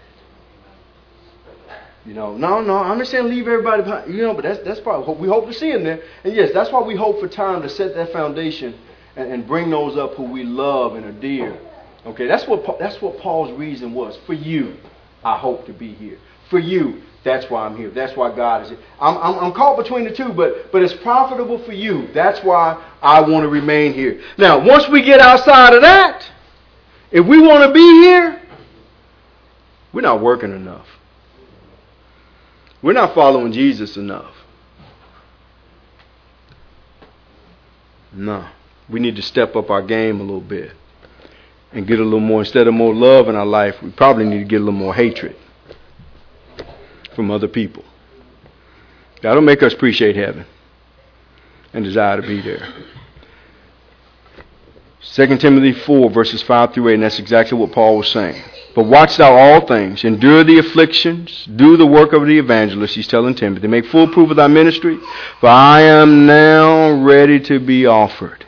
[2.06, 4.80] You know, no, no, I'm not saying leave everybody behind, you know, but that's, that's
[4.80, 6.02] probably what we hope to see in there.
[6.24, 8.80] And yes, that's why we hope for time to set that foundation
[9.18, 11.60] and, and bring those up who we love and are dear
[12.06, 14.18] Okay, that's what that's what Paul's reason was.
[14.26, 14.78] For you,
[15.24, 16.18] I hope to be here.
[16.50, 17.90] For you, that's why I'm here.
[17.90, 18.80] That's why God is here.
[19.02, 22.08] I'm, I'm, I'm caught between the two, but but it's profitable for you.
[22.14, 24.22] That's why I want to remain here.
[24.38, 26.26] Now, once we get outside of that,
[27.12, 28.42] if we want to be here,
[29.92, 30.88] we're not working enough.
[32.82, 34.34] We're not following Jesus enough.
[38.14, 38.48] No.
[38.90, 40.72] We need to step up our game a little bit
[41.72, 44.40] and get a little more, instead of more love in our life, we probably need
[44.40, 45.36] to get a little more hatred
[47.16, 47.84] from other people.
[49.22, 50.46] That'll make us appreciate heaven
[51.74, 52.68] and desire to be there.
[55.02, 58.42] 2 Timothy 4, verses 5 through 8, and that's exactly what Paul was saying.
[58.76, 63.08] But watch thou all things, endure the afflictions, do the work of the evangelist, he's
[63.08, 63.68] telling Timothy.
[63.68, 65.00] Make full proof of thy ministry,
[65.40, 68.46] for I am now ready to be offered,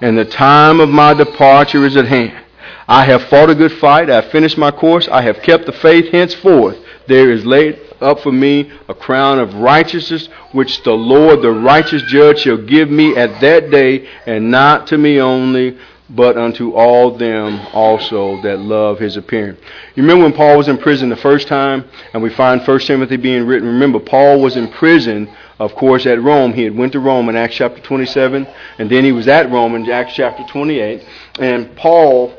[0.00, 2.44] and the time of my departure is at hand.
[2.88, 4.08] I have fought a good fight.
[4.08, 5.08] I have finished my course.
[5.08, 6.10] I have kept the faith.
[6.10, 11.50] Henceforth, there is laid up for me a crown of righteousness, which the Lord, the
[11.50, 15.76] righteous judge, shall give me at that day, and not to me only,
[16.08, 19.58] but unto all them also that love his appearing.
[19.94, 21.84] You remember when Paul was in prison the first time,
[22.14, 23.68] and we find 1 Timothy being written.
[23.68, 26.54] Remember, Paul was in prison, of course, at Rome.
[26.54, 28.46] He had went to Rome in Acts chapter 27,
[28.78, 31.04] and then he was at Rome in Acts chapter 28.
[31.38, 32.34] And Paul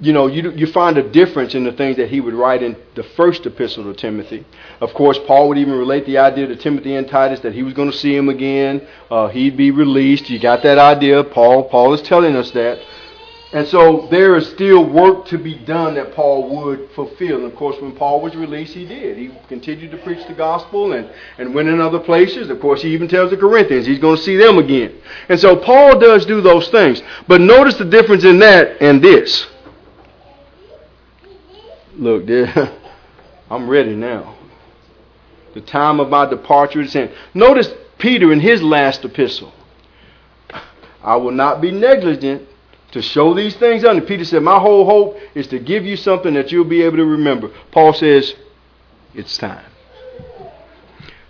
[0.00, 2.76] you know, you, you find a difference in the things that he would write in
[2.94, 4.46] the first epistle to Timothy.
[4.80, 7.74] Of course, Paul would even relate the idea to Timothy and Titus that he was
[7.74, 8.86] going to see him again.
[9.10, 10.30] Uh, he'd be released.
[10.30, 11.24] You got that idea.
[11.24, 12.80] Paul, Paul is telling us that.
[13.50, 17.38] And so there is still work to be done that Paul would fulfill.
[17.38, 19.16] And of course, when Paul was released, he did.
[19.16, 22.50] He continued to preach the gospel and, and went in other places.
[22.50, 25.00] Of course, he even tells the Corinthians he's going to see them again.
[25.30, 27.02] And so Paul does do those things.
[27.26, 29.46] But notice the difference in that and this.
[31.98, 32.72] Look, there,
[33.50, 34.36] I'm ready now.
[35.54, 37.10] The time of my departure is in.
[37.34, 37.68] Notice
[37.98, 39.52] Peter in his last epistle.
[41.02, 42.48] I will not be negligent
[42.92, 44.06] to show these things unto.
[44.06, 47.04] Peter said, My whole hope is to give you something that you'll be able to
[47.04, 47.50] remember.
[47.70, 48.34] Paul says,
[49.14, 49.64] It's time.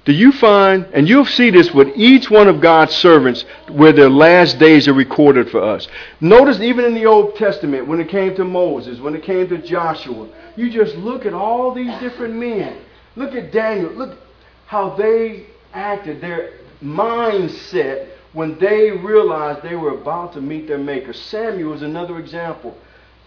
[0.05, 4.09] Do you find, and you'll see this with each one of God's servants, where their
[4.09, 5.87] last days are recorded for us.
[6.19, 9.59] Notice even in the Old Testament, when it came to Moses, when it came to
[9.59, 10.29] Joshua,
[10.59, 12.79] you just look at all these different men.
[13.15, 13.93] Look at Daniel.
[13.93, 14.19] Look
[14.67, 21.13] how they acted, their mindset when they realized they were about to meet their Maker.
[21.13, 22.77] Samuel is another example.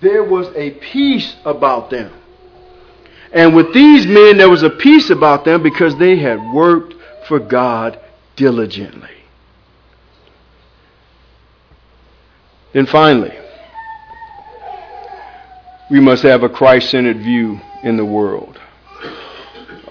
[0.02, 2.12] There was a peace about them.
[3.32, 6.96] And with these men, there was a peace about them because they had worked
[7.28, 8.00] for God
[8.36, 9.10] diligently.
[12.74, 13.38] Then finally,
[15.92, 18.60] we must have a Christ centered view in the world.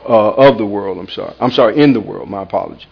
[0.03, 1.35] Uh, of the world, I'm sorry.
[1.39, 2.87] I'm sorry, in the world, my apology.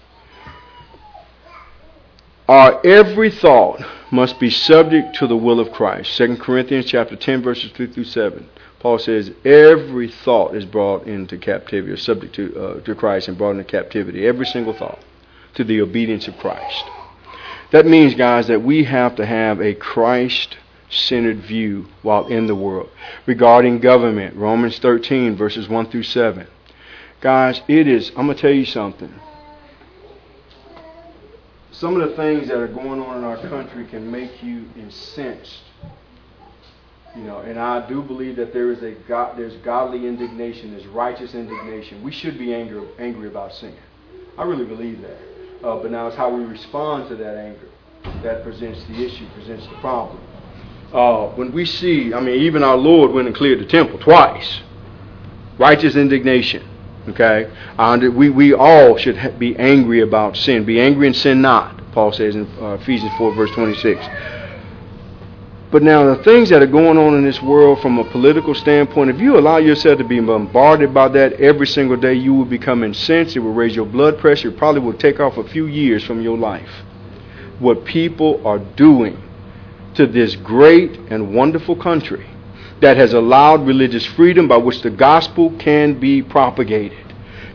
[2.47, 3.81] Our every thought
[4.13, 6.17] must be subject to the will of Christ.
[6.19, 8.47] 2 Corinthians chapter 10, verses 3 through 7.
[8.79, 13.39] Paul says every thought is brought into captivity, or subject to, uh, to Christ and
[13.39, 14.27] brought into captivity.
[14.27, 15.01] Every single thought
[15.55, 16.85] to the obedience of Christ.
[17.73, 20.57] That means, guys, that we have to have a Christ
[20.91, 22.91] centered view while in the world.
[23.27, 26.47] Regarding government, Romans 13, verses 1 through 7.
[27.21, 29.13] Guys, it is, I'm going to tell you something.
[31.79, 35.61] some of the things that are going on in our country can make you incensed.
[37.15, 40.87] You know, and I do believe that there is a God, there's godly indignation, there's
[40.89, 42.03] righteous indignation.
[42.03, 43.77] We should be angry, angry about sin.
[44.37, 45.19] I really believe that.
[45.65, 47.69] Uh, but now it's how we respond to that anger
[48.23, 50.21] that presents the issue, presents the problem.
[50.93, 54.63] Uh, when we see, I mean, even our Lord went and cleared the temple twice.
[55.59, 56.67] Righteous indignation.
[57.09, 57.51] Okay?
[58.09, 60.65] we, we all should be angry about sin.
[60.65, 64.05] Be angry and sin not, Paul says in uh, Ephesians 4, verse 26.
[65.71, 69.11] But now, the things that are going on in this world from a political standpoint,
[69.11, 72.83] if you allow yourself to be bombarded by that every single day, you will become
[72.83, 73.37] incensed.
[73.37, 74.49] It will raise your blood pressure.
[74.49, 76.71] It probably will take off a few years from your life.
[77.59, 79.23] What people are doing
[79.99, 82.25] to this great and wonderful country
[82.81, 87.05] that has allowed religious freedom by which the gospel can be propagated.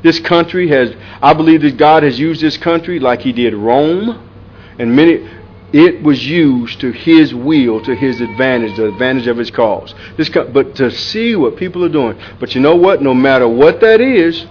[0.02, 4.30] This country has, I believe that God has used this country like He did Rome,
[4.78, 5.26] and many.
[5.72, 9.96] It was used to His will, to His advantage, the advantage of His cause.
[10.18, 12.20] This, but to see what people are doing.
[12.42, 13.02] But you know what?
[13.02, 14.46] No matter what that is,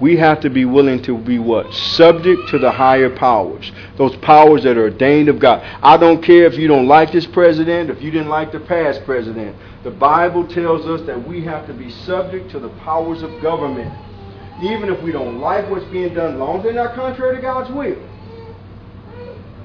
[0.00, 1.72] we have to be willing to be what?
[1.74, 3.70] Subject to the higher powers.
[3.98, 5.62] Those powers that are ordained of God.
[5.82, 9.04] I don't care if you don't like this president, if you didn't like the past
[9.04, 9.54] president.
[9.84, 13.92] The Bible tells us that we have to be subject to the powers of government.
[14.62, 17.70] Even if we don't like what's being done, long as they're not contrary to God's
[17.70, 17.98] will.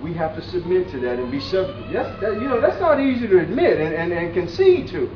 [0.03, 1.91] We have to submit to that and be subject.
[1.91, 5.09] That's, that, you know, that's not easy to admit and, and, and concede to.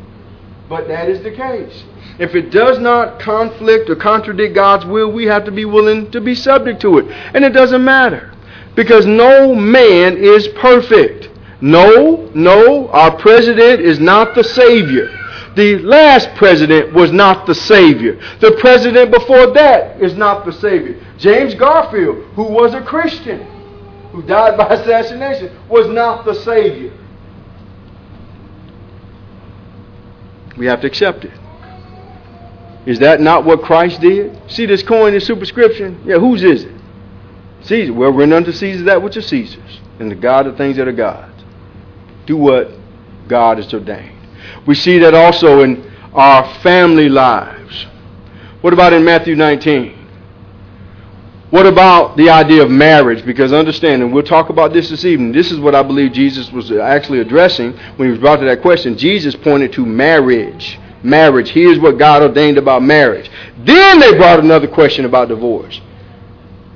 [0.69, 1.83] But that is the case.
[2.19, 6.21] If it does not conflict or contradict God's will, we have to be willing to
[6.21, 7.05] be subject to it.
[7.33, 8.31] And it doesn't matter.
[8.75, 11.29] Because no man is perfect.
[11.61, 15.09] No, no, our president is not the Savior.
[15.55, 18.19] The last president was not the Savior.
[18.39, 21.03] The president before that is not the Savior.
[21.17, 23.41] James Garfield, who was a Christian,
[24.11, 26.93] who died by assassination, was not the Savior.
[30.59, 31.33] We have to accept it.
[32.85, 34.37] Is that not what Christ did?
[34.51, 36.01] See this coin, this superscription?
[36.05, 36.75] Yeah, whose is it?
[37.63, 37.93] Caesar.
[37.93, 40.93] Well, render unto Caesar that which is Caesar's, and the God the things that are
[40.93, 41.29] God's
[42.29, 42.69] do what
[43.27, 44.15] God has ordained.
[44.67, 47.87] We see that also in our family lives.
[48.61, 49.98] What about in Matthew 19?
[51.49, 53.25] What about the idea of marriage?
[53.25, 55.31] Because understand, and we'll talk about this this evening.
[55.31, 58.61] This is what I believe Jesus was actually addressing when he was brought to that
[58.61, 58.95] question.
[58.95, 60.79] Jesus pointed to marriage.
[61.01, 61.49] Marriage.
[61.49, 63.31] Here's what God ordained about marriage.
[63.59, 65.81] Then they brought another question about divorce.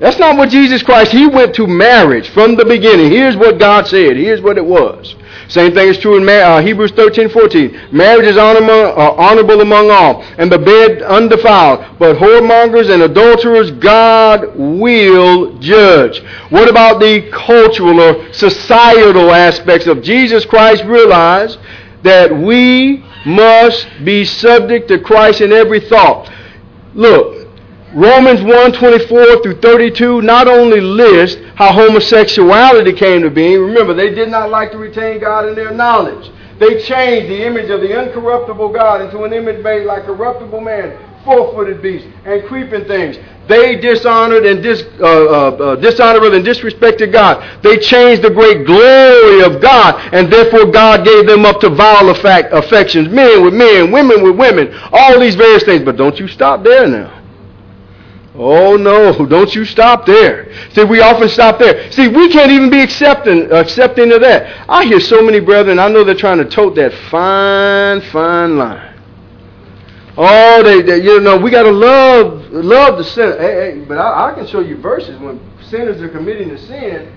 [0.03, 3.09] That's not what Jesus Christ, he went to marriage from the beginning.
[3.09, 4.17] Here's what God said.
[4.17, 5.15] Here's what it was.
[5.47, 7.87] Same thing is true in uh, Hebrews 13, 14.
[7.93, 11.99] Marriage is honorable, uh, honorable among all, and the bed undefiled.
[11.99, 16.21] But whoremongers and adulterers God will judge.
[16.49, 20.83] What about the cultural or societal aspects of Jesus Christ?
[20.83, 21.57] Realize
[22.03, 26.29] that we must be subject to Christ in every thought.
[26.93, 27.42] Look,
[27.93, 34.13] Romans 1 24 through 32 not only list how homosexuality came to be, remember, they
[34.13, 36.31] did not like to retain God in their knowledge.
[36.59, 40.97] They changed the image of the uncorruptible God into an image made like corruptible man,
[41.23, 43.17] four footed beasts, and creeping things.
[43.47, 47.61] They dishonored and dis, uh, uh, uh, dishonored and disrespected God.
[47.61, 52.09] They changed the great glory of God, and therefore God gave them up to vile
[52.09, 55.83] affections, men with men, women with women, all these various things.
[55.83, 57.22] But don't you stop there now.
[58.35, 60.51] Oh no, don't you stop there.
[60.71, 61.91] See, we often stop there.
[61.91, 64.65] See, we can't even be accepting accepting of that.
[64.67, 68.89] I hear so many brethren, I know they're trying to tote that fine, fine line.
[70.17, 73.37] Oh, they, they you know, we gotta love love the sinner.
[73.37, 77.15] Hey, hey, but I, I, can show you verses when sinners are committing a sin.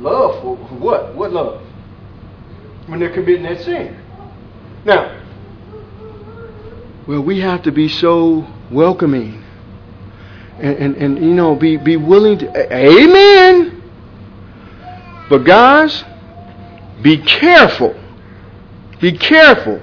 [0.00, 1.14] Love for what?
[1.14, 1.62] What love?
[2.86, 3.96] When they're committing that sin.
[4.84, 5.20] Now,
[7.06, 9.45] well, we have to be so welcoming
[10.58, 12.74] and, and, and you know, be, be willing to.
[12.74, 13.82] Amen.
[15.28, 16.04] But guys,
[17.02, 17.94] be careful.
[19.00, 19.80] Be careful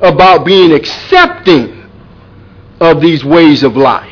[0.00, 1.90] about being accepting
[2.80, 4.10] of these ways of life.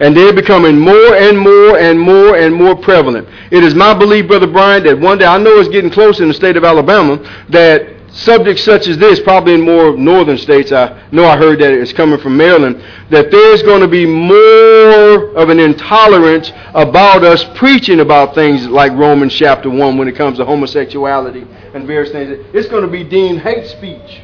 [0.00, 3.28] And they're becoming more and more and more and more prevalent.
[3.50, 6.28] It is my belief, Brother Brian, that one day, I know it's getting close in
[6.28, 7.18] the state of Alabama,
[7.50, 11.72] that subjects such as this, probably in more northern states, I know I heard that
[11.72, 17.44] it's coming from Maryland, that there's going to be more of an intolerance about us
[17.56, 21.44] preaching about things like Romans chapter 1 when it comes to homosexuality
[21.74, 22.46] and various things.
[22.54, 24.22] It's going to be deemed hate speech.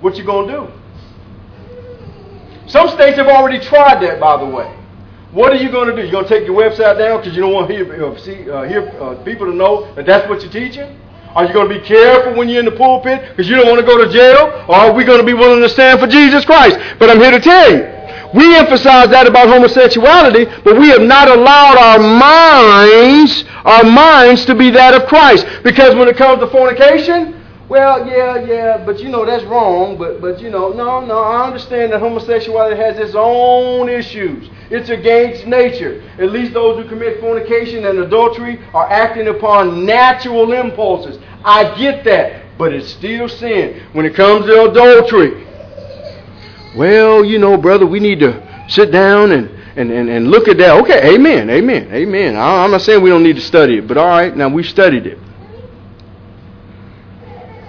[0.00, 0.72] What you going to do?
[2.68, 4.72] Some states have already tried that, by the way.
[5.32, 6.02] What are you going to do?
[6.02, 8.62] You're going to take your website down because you don't want hear, uh, see, uh,
[8.62, 10.98] hear uh, people to know that that's what you're teaching?
[11.36, 13.78] Are you going to be careful when you're in the pulpit because you don't want
[13.78, 14.64] to go to jail?
[14.68, 16.78] Or are we going to be willing to stand for Jesus Christ?
[16.98, 17.92] But I'm here to tell you,
[18.32, 24.54] we emphasize that about homosexuality, but we have not allowed our minds, our minds to
[24.54, 25.46] be that of Christ.
[25.62, 27.35] Because when it comes to fornication,
[27.68, 29.98] well, yeah, yeah, but you know that's wrong.
[29.98, 31.18] But but you know, no, no.
[31.18, 34.48] I understand that homosexuality has its own issues.
[34.70, 36.02] It's against nature.
[36.18, 41.18] At least those who commit fornication and adultery are acting upon natural impulses.
[41.44, 45.44] I get that, but it's still sin when it comes to adultery.
[46.76, 50.56] Well, you know, brother, we need to sit down and and, and, and look at
[50.58, 50.80] that.
[50.82, 52.36] Okay, amen, amen, amen.
[52.36, 55.06] I'm not saying we don't need to study it, but all right, now we've studied
[55.06, 55.18] it.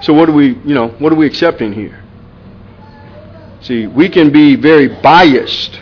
[0.01, 2.03] So what are we, you know, what are we accepting here?
[3.61, 5.81] See, we can be very biased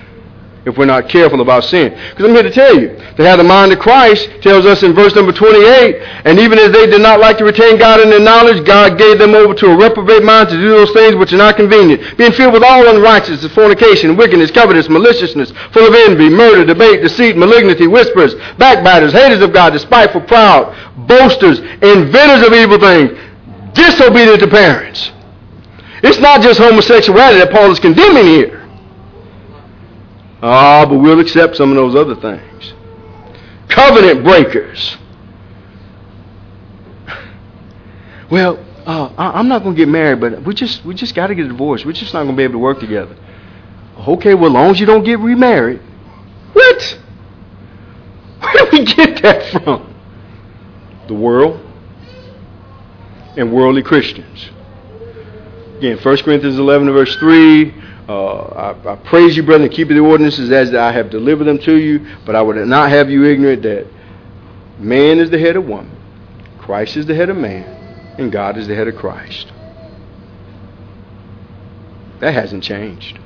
[0.65, 1.93] if we're not careful about sin.
[2.09, 4.93] Because I'm here to tell you, to have the mind of Christ tells us in
[4.93, 8.19] verse number 28, and even as they did not like to retain God in their
[8.19, 11.37] knowledge, God gave them over to a reprobate mind to do those things which are
[11.37, 16.65] not convenient, being filled with all unrighteousness, fornication, wickedness, covetousness, maliciousness, full of envy, murder,
[16.65, 20.75] debate, deceit, malignity, whispers, backbiters, haters of God, despiteful, proud,
[21.07, 23.11] boasters, inventors of evil things,
[23.75, 25.11] disobedient to parents.
[26.01, 28.61] It's not just homosexuality that Paul is condemning here.
[30.41, 32.73] Ah, oh, but we'll accept some of those other things.
[33.69, 34.97] Covenant breakers.
[38.27, 38.57] Well,
[38.87, 41.45] uh, I'm not going to get married, but we just we just got to get
[41.45, 41.85] a divorce.
[41.85, 43.15] We're just not going to be able to work together.
[43.99, 45.79] Okay, well, as long as you don't get remarried.
[46.53, 46.99] What?
[48.39, 49.93] Where do we get that from?
[51.07, 51.64] The world
[53.37, 54.49] and worldly Christians.
[55.77, 57.73] Again, 1 Corinthians 11, verse 3.
[58.07, 61.75] Uh, I, I, praise you, brethren, keep the ordinances as I have delivered them to
[61.75, 63.87] you, but I would not have you ignorant that
[64.79, 65.91] man is the head of woman,
[66.59, 67.63] Christ is the head of man,
[68.17, 69.51] and God is the head of Christ.
[72.19, 73.19] That hasn't changed.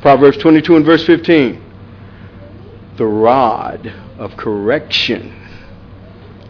[0.00, 1.62] Proverbs 22 and verse 15.
[2.96, 5.43] The rod of correction.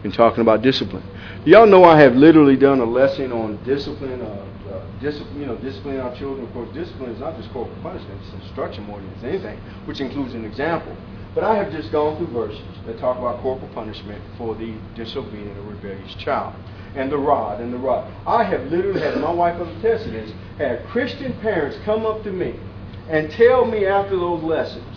[0.05, 1.01] In talking about discipline.
[1.45, 5.55] Y'all know I have literally done a lesson on discipline, uh, uh, discipline, you know,
[5.55, 6.45] discipline our children.
[6.45, 10.01] Of course, discipline is not just corporal punishment; it's instruction more than it's anything, which
[10.01, 10.95] includes an example.
[11.33, 15.57] But I have just gone through verses that talk about corporal punishment for the disobedient
[15.57, 16.53] or rebellious child,
[16.93, 18.07] and the rod and the rod.
[18.27, 20.31] I have literally had my wife attest to this.
[20.59, 22.59] Had Christian parents come up to me
[23.09, 24.94] and tell me after those lessons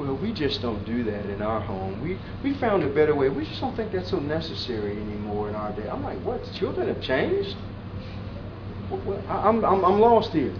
[0.00, 2.00] well, we just don't do that in our home.
[2.02, 3.28] We we found a better way.
[3.28, 5.88] We just don't think that's so necessary anymore in our day.
[5.90, 6.42] I'm like, what?
[6.54, 7.54] Children have changed?
[8.90, 10.54] Well, I'm, I'm, I'm lost here.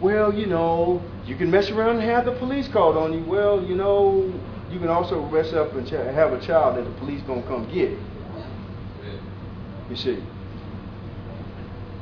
[0.00, 3.22] Well, you know, you can mess around and have the police called on you.
[3.24, 4.32] Well, you know,
[4.70, 7.92] you can also mess up and have a child that the police gonna come get.
[9.90, 10.22] You see.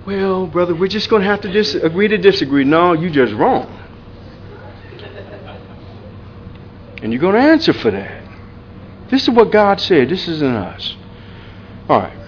[0.07, 2.62] Well, brother, we're just gonna have to dis- agree to disagree.
[2.62, 3.76] No, you just wrong.
[7.07, 8.20] And you're going to answer for that.
[9.12, 10.09] This is what God said.
[10.09, 10.96] This isn't us.
[11.88, 12.18] All right.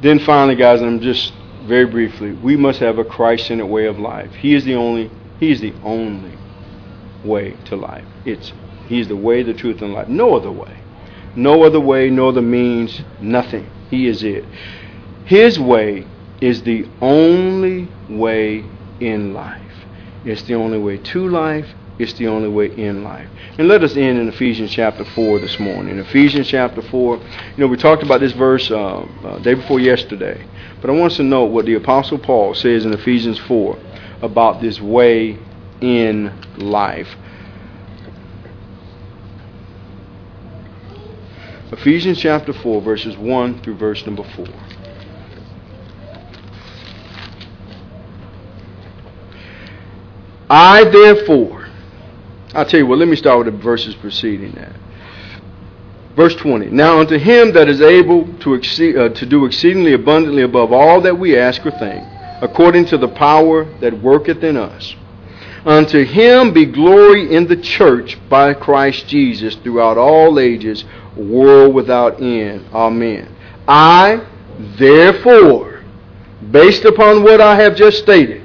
[0.00, 3.98] Then finally, guys, and I'm just very briefly, we must have a Christ-centered way of
[3.98, 4.32] life.
[4.36, 5.10] He is the only.
[5.38, 6.38] He is the only
[7.22, 8.06] way to life.
[8.24, 8.54] It's
[8.86, 10.08] He is the way, the truth, and life.
[10.08, 10.78] No other way.
[11.36, 13.68] No other way, no other means, nothing.
[13.90, 14.46] He is it.
[15.26, 16.06] His way
[16.40, 18.64] is the only way
[18.98, 19.60] in life.
[20.24, 21.66] It's the only way to life.
[21.98, 23.28] It's the only way in life.
[23.58, 25.98] And let us end in Ephesians chapter 4 this morning.
[25.98, 27.24] Ephesians chapter 4, you
[27.58, 30.46] know, we talked about this verse uh, uh, day before yesterday.
[30.80, 33.78] But I want us to note what the Apostle Paul says in Ephesians 4
[34.22, 35.38] about this way
[35.82, 37.14] in life.
[41.72, 44.46] Ephesians chapter 4, verses 1 through verse number 4.
[50.48, 51.61] I therefore
[52.54, 54.72] I'll tell you what, let me start with the verses preceding that.
[56.14, 56.66] Verse 20.
[56.66, 61.00] Now unto him that is able to, exceed, uh, to do exceedingly abundantly above all
[61.00, 62.06] that we ask or think,
[62.42, 64.94] according to the power that worketh in us.
[65.64, 70.84] Unto him be glory in the church by Christ Jesus throughout all ages,
[71.16, 72.66] world without end.
[72.74, 73.34] Amen.
[73.66, 74.26] I,
[74.76, 75.82] therefore,
[76.50, 78.41] based upon what I have just stated,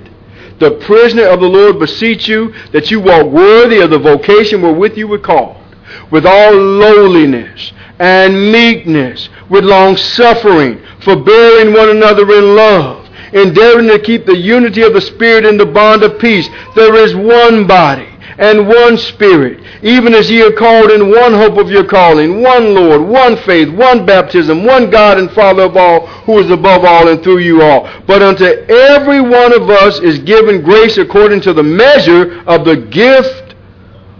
[0.60, 4.97] the prisoner of the Lord beseech you that you walk worthy of the vocation wherewith
[4.97, 5.64] you were called,
[6.12, 13.99] with all lowliness and meekness, with long suffering, forbearing one another in love, endeavoring to
[13.99, 16.47] keep the unity of the Spirit in the bond of peace.
[16.76, 21.57] There is one body and one Spirit, even as ye are called in one hope
[21.57, 26.07] of your calling, one Lord, one faith, one baptism, one God and Father of all,
[26.07, 27.89] who is above all and through you all.
[28.05, 32.78] But unto every one of us is given grace according to the measure of the
[32.78, 33.55] gift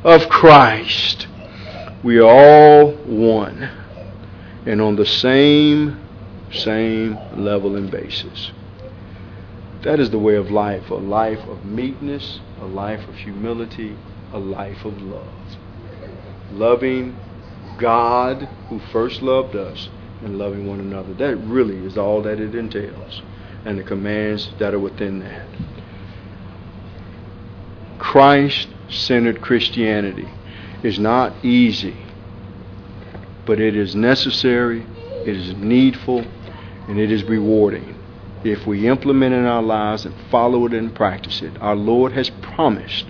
[0.04, 1.28] of Christ.
[2.04, 3.70] We are all one
[4.66, 6.00] and on the same,
[6.52, 8.52] same level and basis.
[9.88, 13.96] That is the way of life a life of meekness, a life of humility,
[14.34, 15.58] a life of love.
[16.52, 17.16] Loving
[17.78, 19.88] God who first loved us
[20.22, 21.14] and loving one another.
[21.14, 23.22] That really is all that it entails
[23.64, 25.48] and the commands that are within that.
[27.98, 30.28] Christ centered Christianity
[30.84, 31.96] is not easy,
[33.46, 34.86] but it is necessary,
[35.26, 36.26] it is needful,
[36.90, 37.97] and it is rewarding
[38.48, 42.14] if we implement it in our lives and follow it and practice it, our Lord
[42.14, 43.06] has promised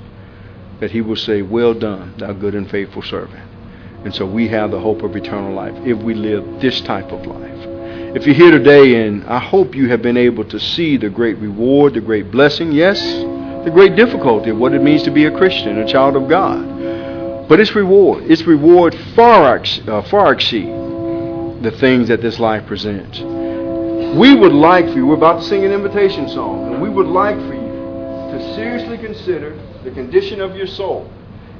[0.80, 3.44] that He will say, Well done, thou good and faithful servant.
[4.04, 7.26] And so we have the hope of eternal life if we live this type of
[7.26, 7.58] life.
[8.16, 11.38] If you're here today, and I hope you have been able to see the great
[11.38, 13.02] reward, the great blessing, yes,
[13.64, 17.48] the great difficulty of what it means to be a Christian, a child of God.
[17.50, 20.68] But its reward, its reward far, uh, far exceed
[21.62, 23.20] the things that this life presents.
[24.16, 27.08] We would like for you, we're about to sing an invitation song, and we would
[27.08, 31.12] like for you to seriously consider the condition of your soul.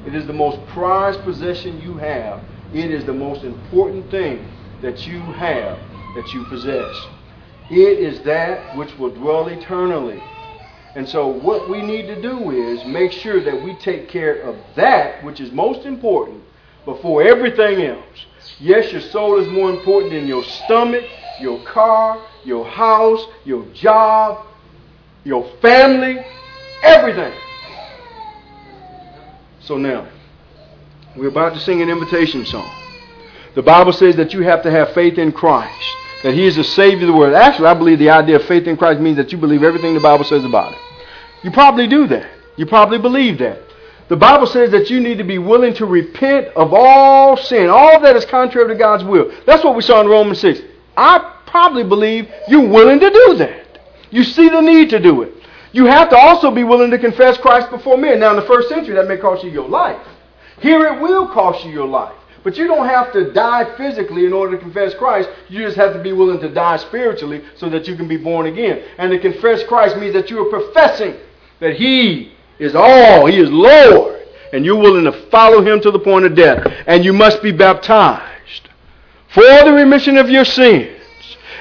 [0.06, 2.42] It is the most prized possession you have.
[2.72, 4.44] It is the most important thing
[4.82, 5.78] that you have,
[6.16, 6.96] that you possess.
[7.70, 10.20] It is that which will dwell eternally.
[10.96, 14.56] And so, what we need to do is make sure that we take care of
[14.74, 16.42] that which is most important
[16.86, 18.26] before everything else.
[18.58, 21.04] Yes, your soul is more important than your stomach,
[21.38, 24.46] your car, your house, your job,
[25.24, 26.24] your family,
[26.82, 27.32] everything.
[29.60, 30.08] So now,
[31.16, 32.70] we're about to sing an invitation song.
[33.54, 35.90] The Bible says that you have to have faith in Christ,
[36.22, 37.34] that He is the Savior of the world.
[37.34, 40.00] Actually, I believe the idea of faith in Christ means that you believe everything the
[40.00, 40.78] Bible says about it.
[41.42, 42.30] You probably do that.
[42.56, 43.60] You probably believe that.
[44.08, 48.00] The Bible says that you need to be willing to repent of all sin, all
[48.00, 49.30] that is contrary to God's will.
[49.44, 50.60] That's what we saw in Romans 6.
[50.96, 53.80] I probably believe you're willing to do that.
[54.10, 55.34] You see the need to do it.
[55.72, 58.20] You have to also be willing to confess Christ before men.
[58.20, 60.00] Now, in the first century, that may cost you your life.
[60.60, 62.14] Here, it will cost you your life.
[62.42, 65.28] But you don't have to die physically in order to confess Christ.
[65.48, 68.46] You just have to be willing to die spiritually so that you can be born
[68.46, 68.82] again.
[68.96, 71.16] And to confess Christ means that you are professing
[71.60, 74.22] that He is all, He is Lord.
[74.52, 76.66] And you're willing to follow Him to the point of death.
[76.86, 78.68] And you must be baptized
[79.34, 80.97] for the remission of your sins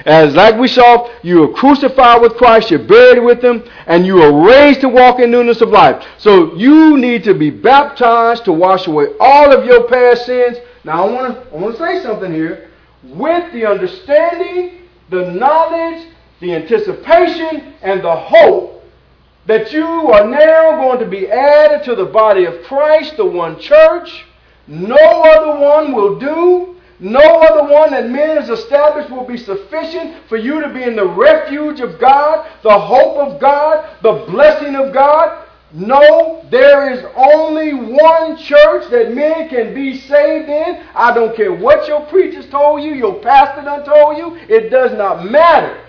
[0.06, 4.22] as like we saw, you were crucified with Christ, you're buried with him, and you
[4.22, 6.06] are raised to walk in newness of life.
[6.18, 10.58] So you need to be baptized to wash away all of your past sins.
[10.84, 12.70] Now I want to I want to say something here.
[13.04, 16.08] With the understanding, the knowledge,
[16.39, 18.84] the anticipation, and the hope
[19.45, 23.60] that you are now going to be added to the body of Christ, the one
[23.60, 24.26] church.
[24.68, 26.76] No other one will do.
[27.00, 30.95] No other one that man has established will be sufficient for you to be in
[30.95, 35.45] the refuge of God, the hope of God, the blessing of God.
[35.74, 40.84] No, there is only one church that men can be saved in.
[40.95, 44.98] I don't care what your preachers told you, your pastor done told you, it does
[44.98, 45.80] not matter.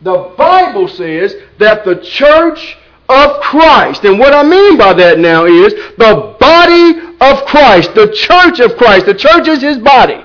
[0.00, 2.76] The Bible says that the church
[3.08, 8.10] of Christ, and what I mean by that now is the body of Christ, the
[8.12, 10.24] church of Christ, the church is his body.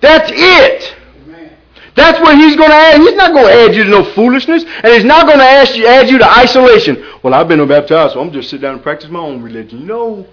[0.00, 0.96] That's it.
[1.94, 3.00] That's what he's going to add.
[3.00, 5.76] He's not going to add you to no foolishness, and he's not going to ask
[5.76, 7.04] you, add you to isolation.
[7.22, 9.86] Well, I've been baptized, so I'm just sit down and practice my own religion.
[9.86, 10.26] No,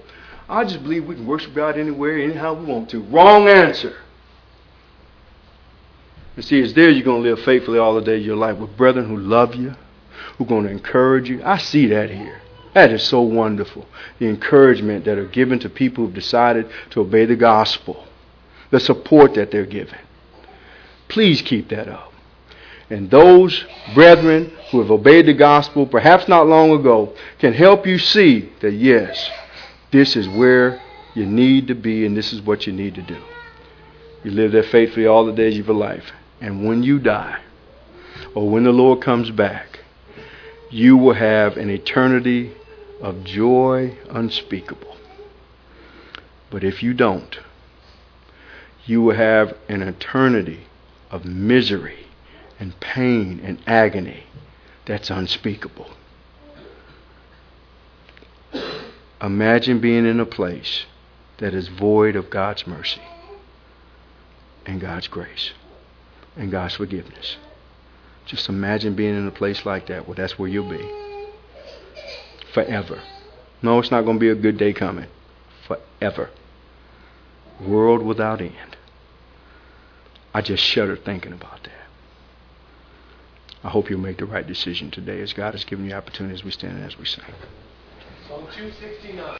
[0.47, 3.01] I just believe we can worship God anywhere, anyhow we want to.
[3.03, 3.95] Wrong answer.
[6.35, 8.57] You see, it's there you're going to live faithfully all the days of your life
[8.57, 9.73] with brethren who love you,
[10.37, 11.41] who are going to encourage you.
[11.43, 12.41] I see that here.
[12.75, 13.87] That is so wonderful.
[14.19, 18.06] The encouragement that are given to people who've decided to obey the gospel
[18.71, 19.99] the support that they're given.
[21.07, 22.13] Please keep that up.
[22.89, 27.97] And those brethren who have obeyed the gospel, perhaps not long ago, can help you
[27.97, 29.29] see that yes,
[29.91, 30.81] this is where
[31.13, 33.21] you need to be and this is what you need to do.
[34.23, 36.11] You live there faithfully all the days of your life.
[36.39, 37.39] And when you die,
[38.35, 39.79] or when the Lord comes back,
[40.69, 42.53] you will have an eternity
[43.01, 44.97] of joy unspeakable.
[46.49, 47.39] But if you don't,
[48.87, 50.61] you will have an eternity
[51.11, 52.07] of misery
[52.59, 54.23] and pain and agony
[54.85, 55.91] that's unspeakable.
[59.21, 60.85] Imagine being in a place
[61.39, 63.01] that is void of God's mercy
[64.65, 65.51] and God's grace
[66.35, 67.35] and God's forgiveness.
[68.25, 70.07] Just imagine being in a place like that.
[70.07, 70.89] Well, that's where you'll be.
[72.53, 73.01] Forever.
[73.61, 75.07] No, it's not going to be a good day coming.
[75.67, 76.29] Forever.
[77.59, 78.76] World without end.
[80.33, 81.87] I just shudder thinking about that.
[83.63, 86.43] I hope you'll make the right decision today as God has given you opportunity as
[86.43, 87.25] we stand and as we sing.
[88.27, 89.35] Psalm 269.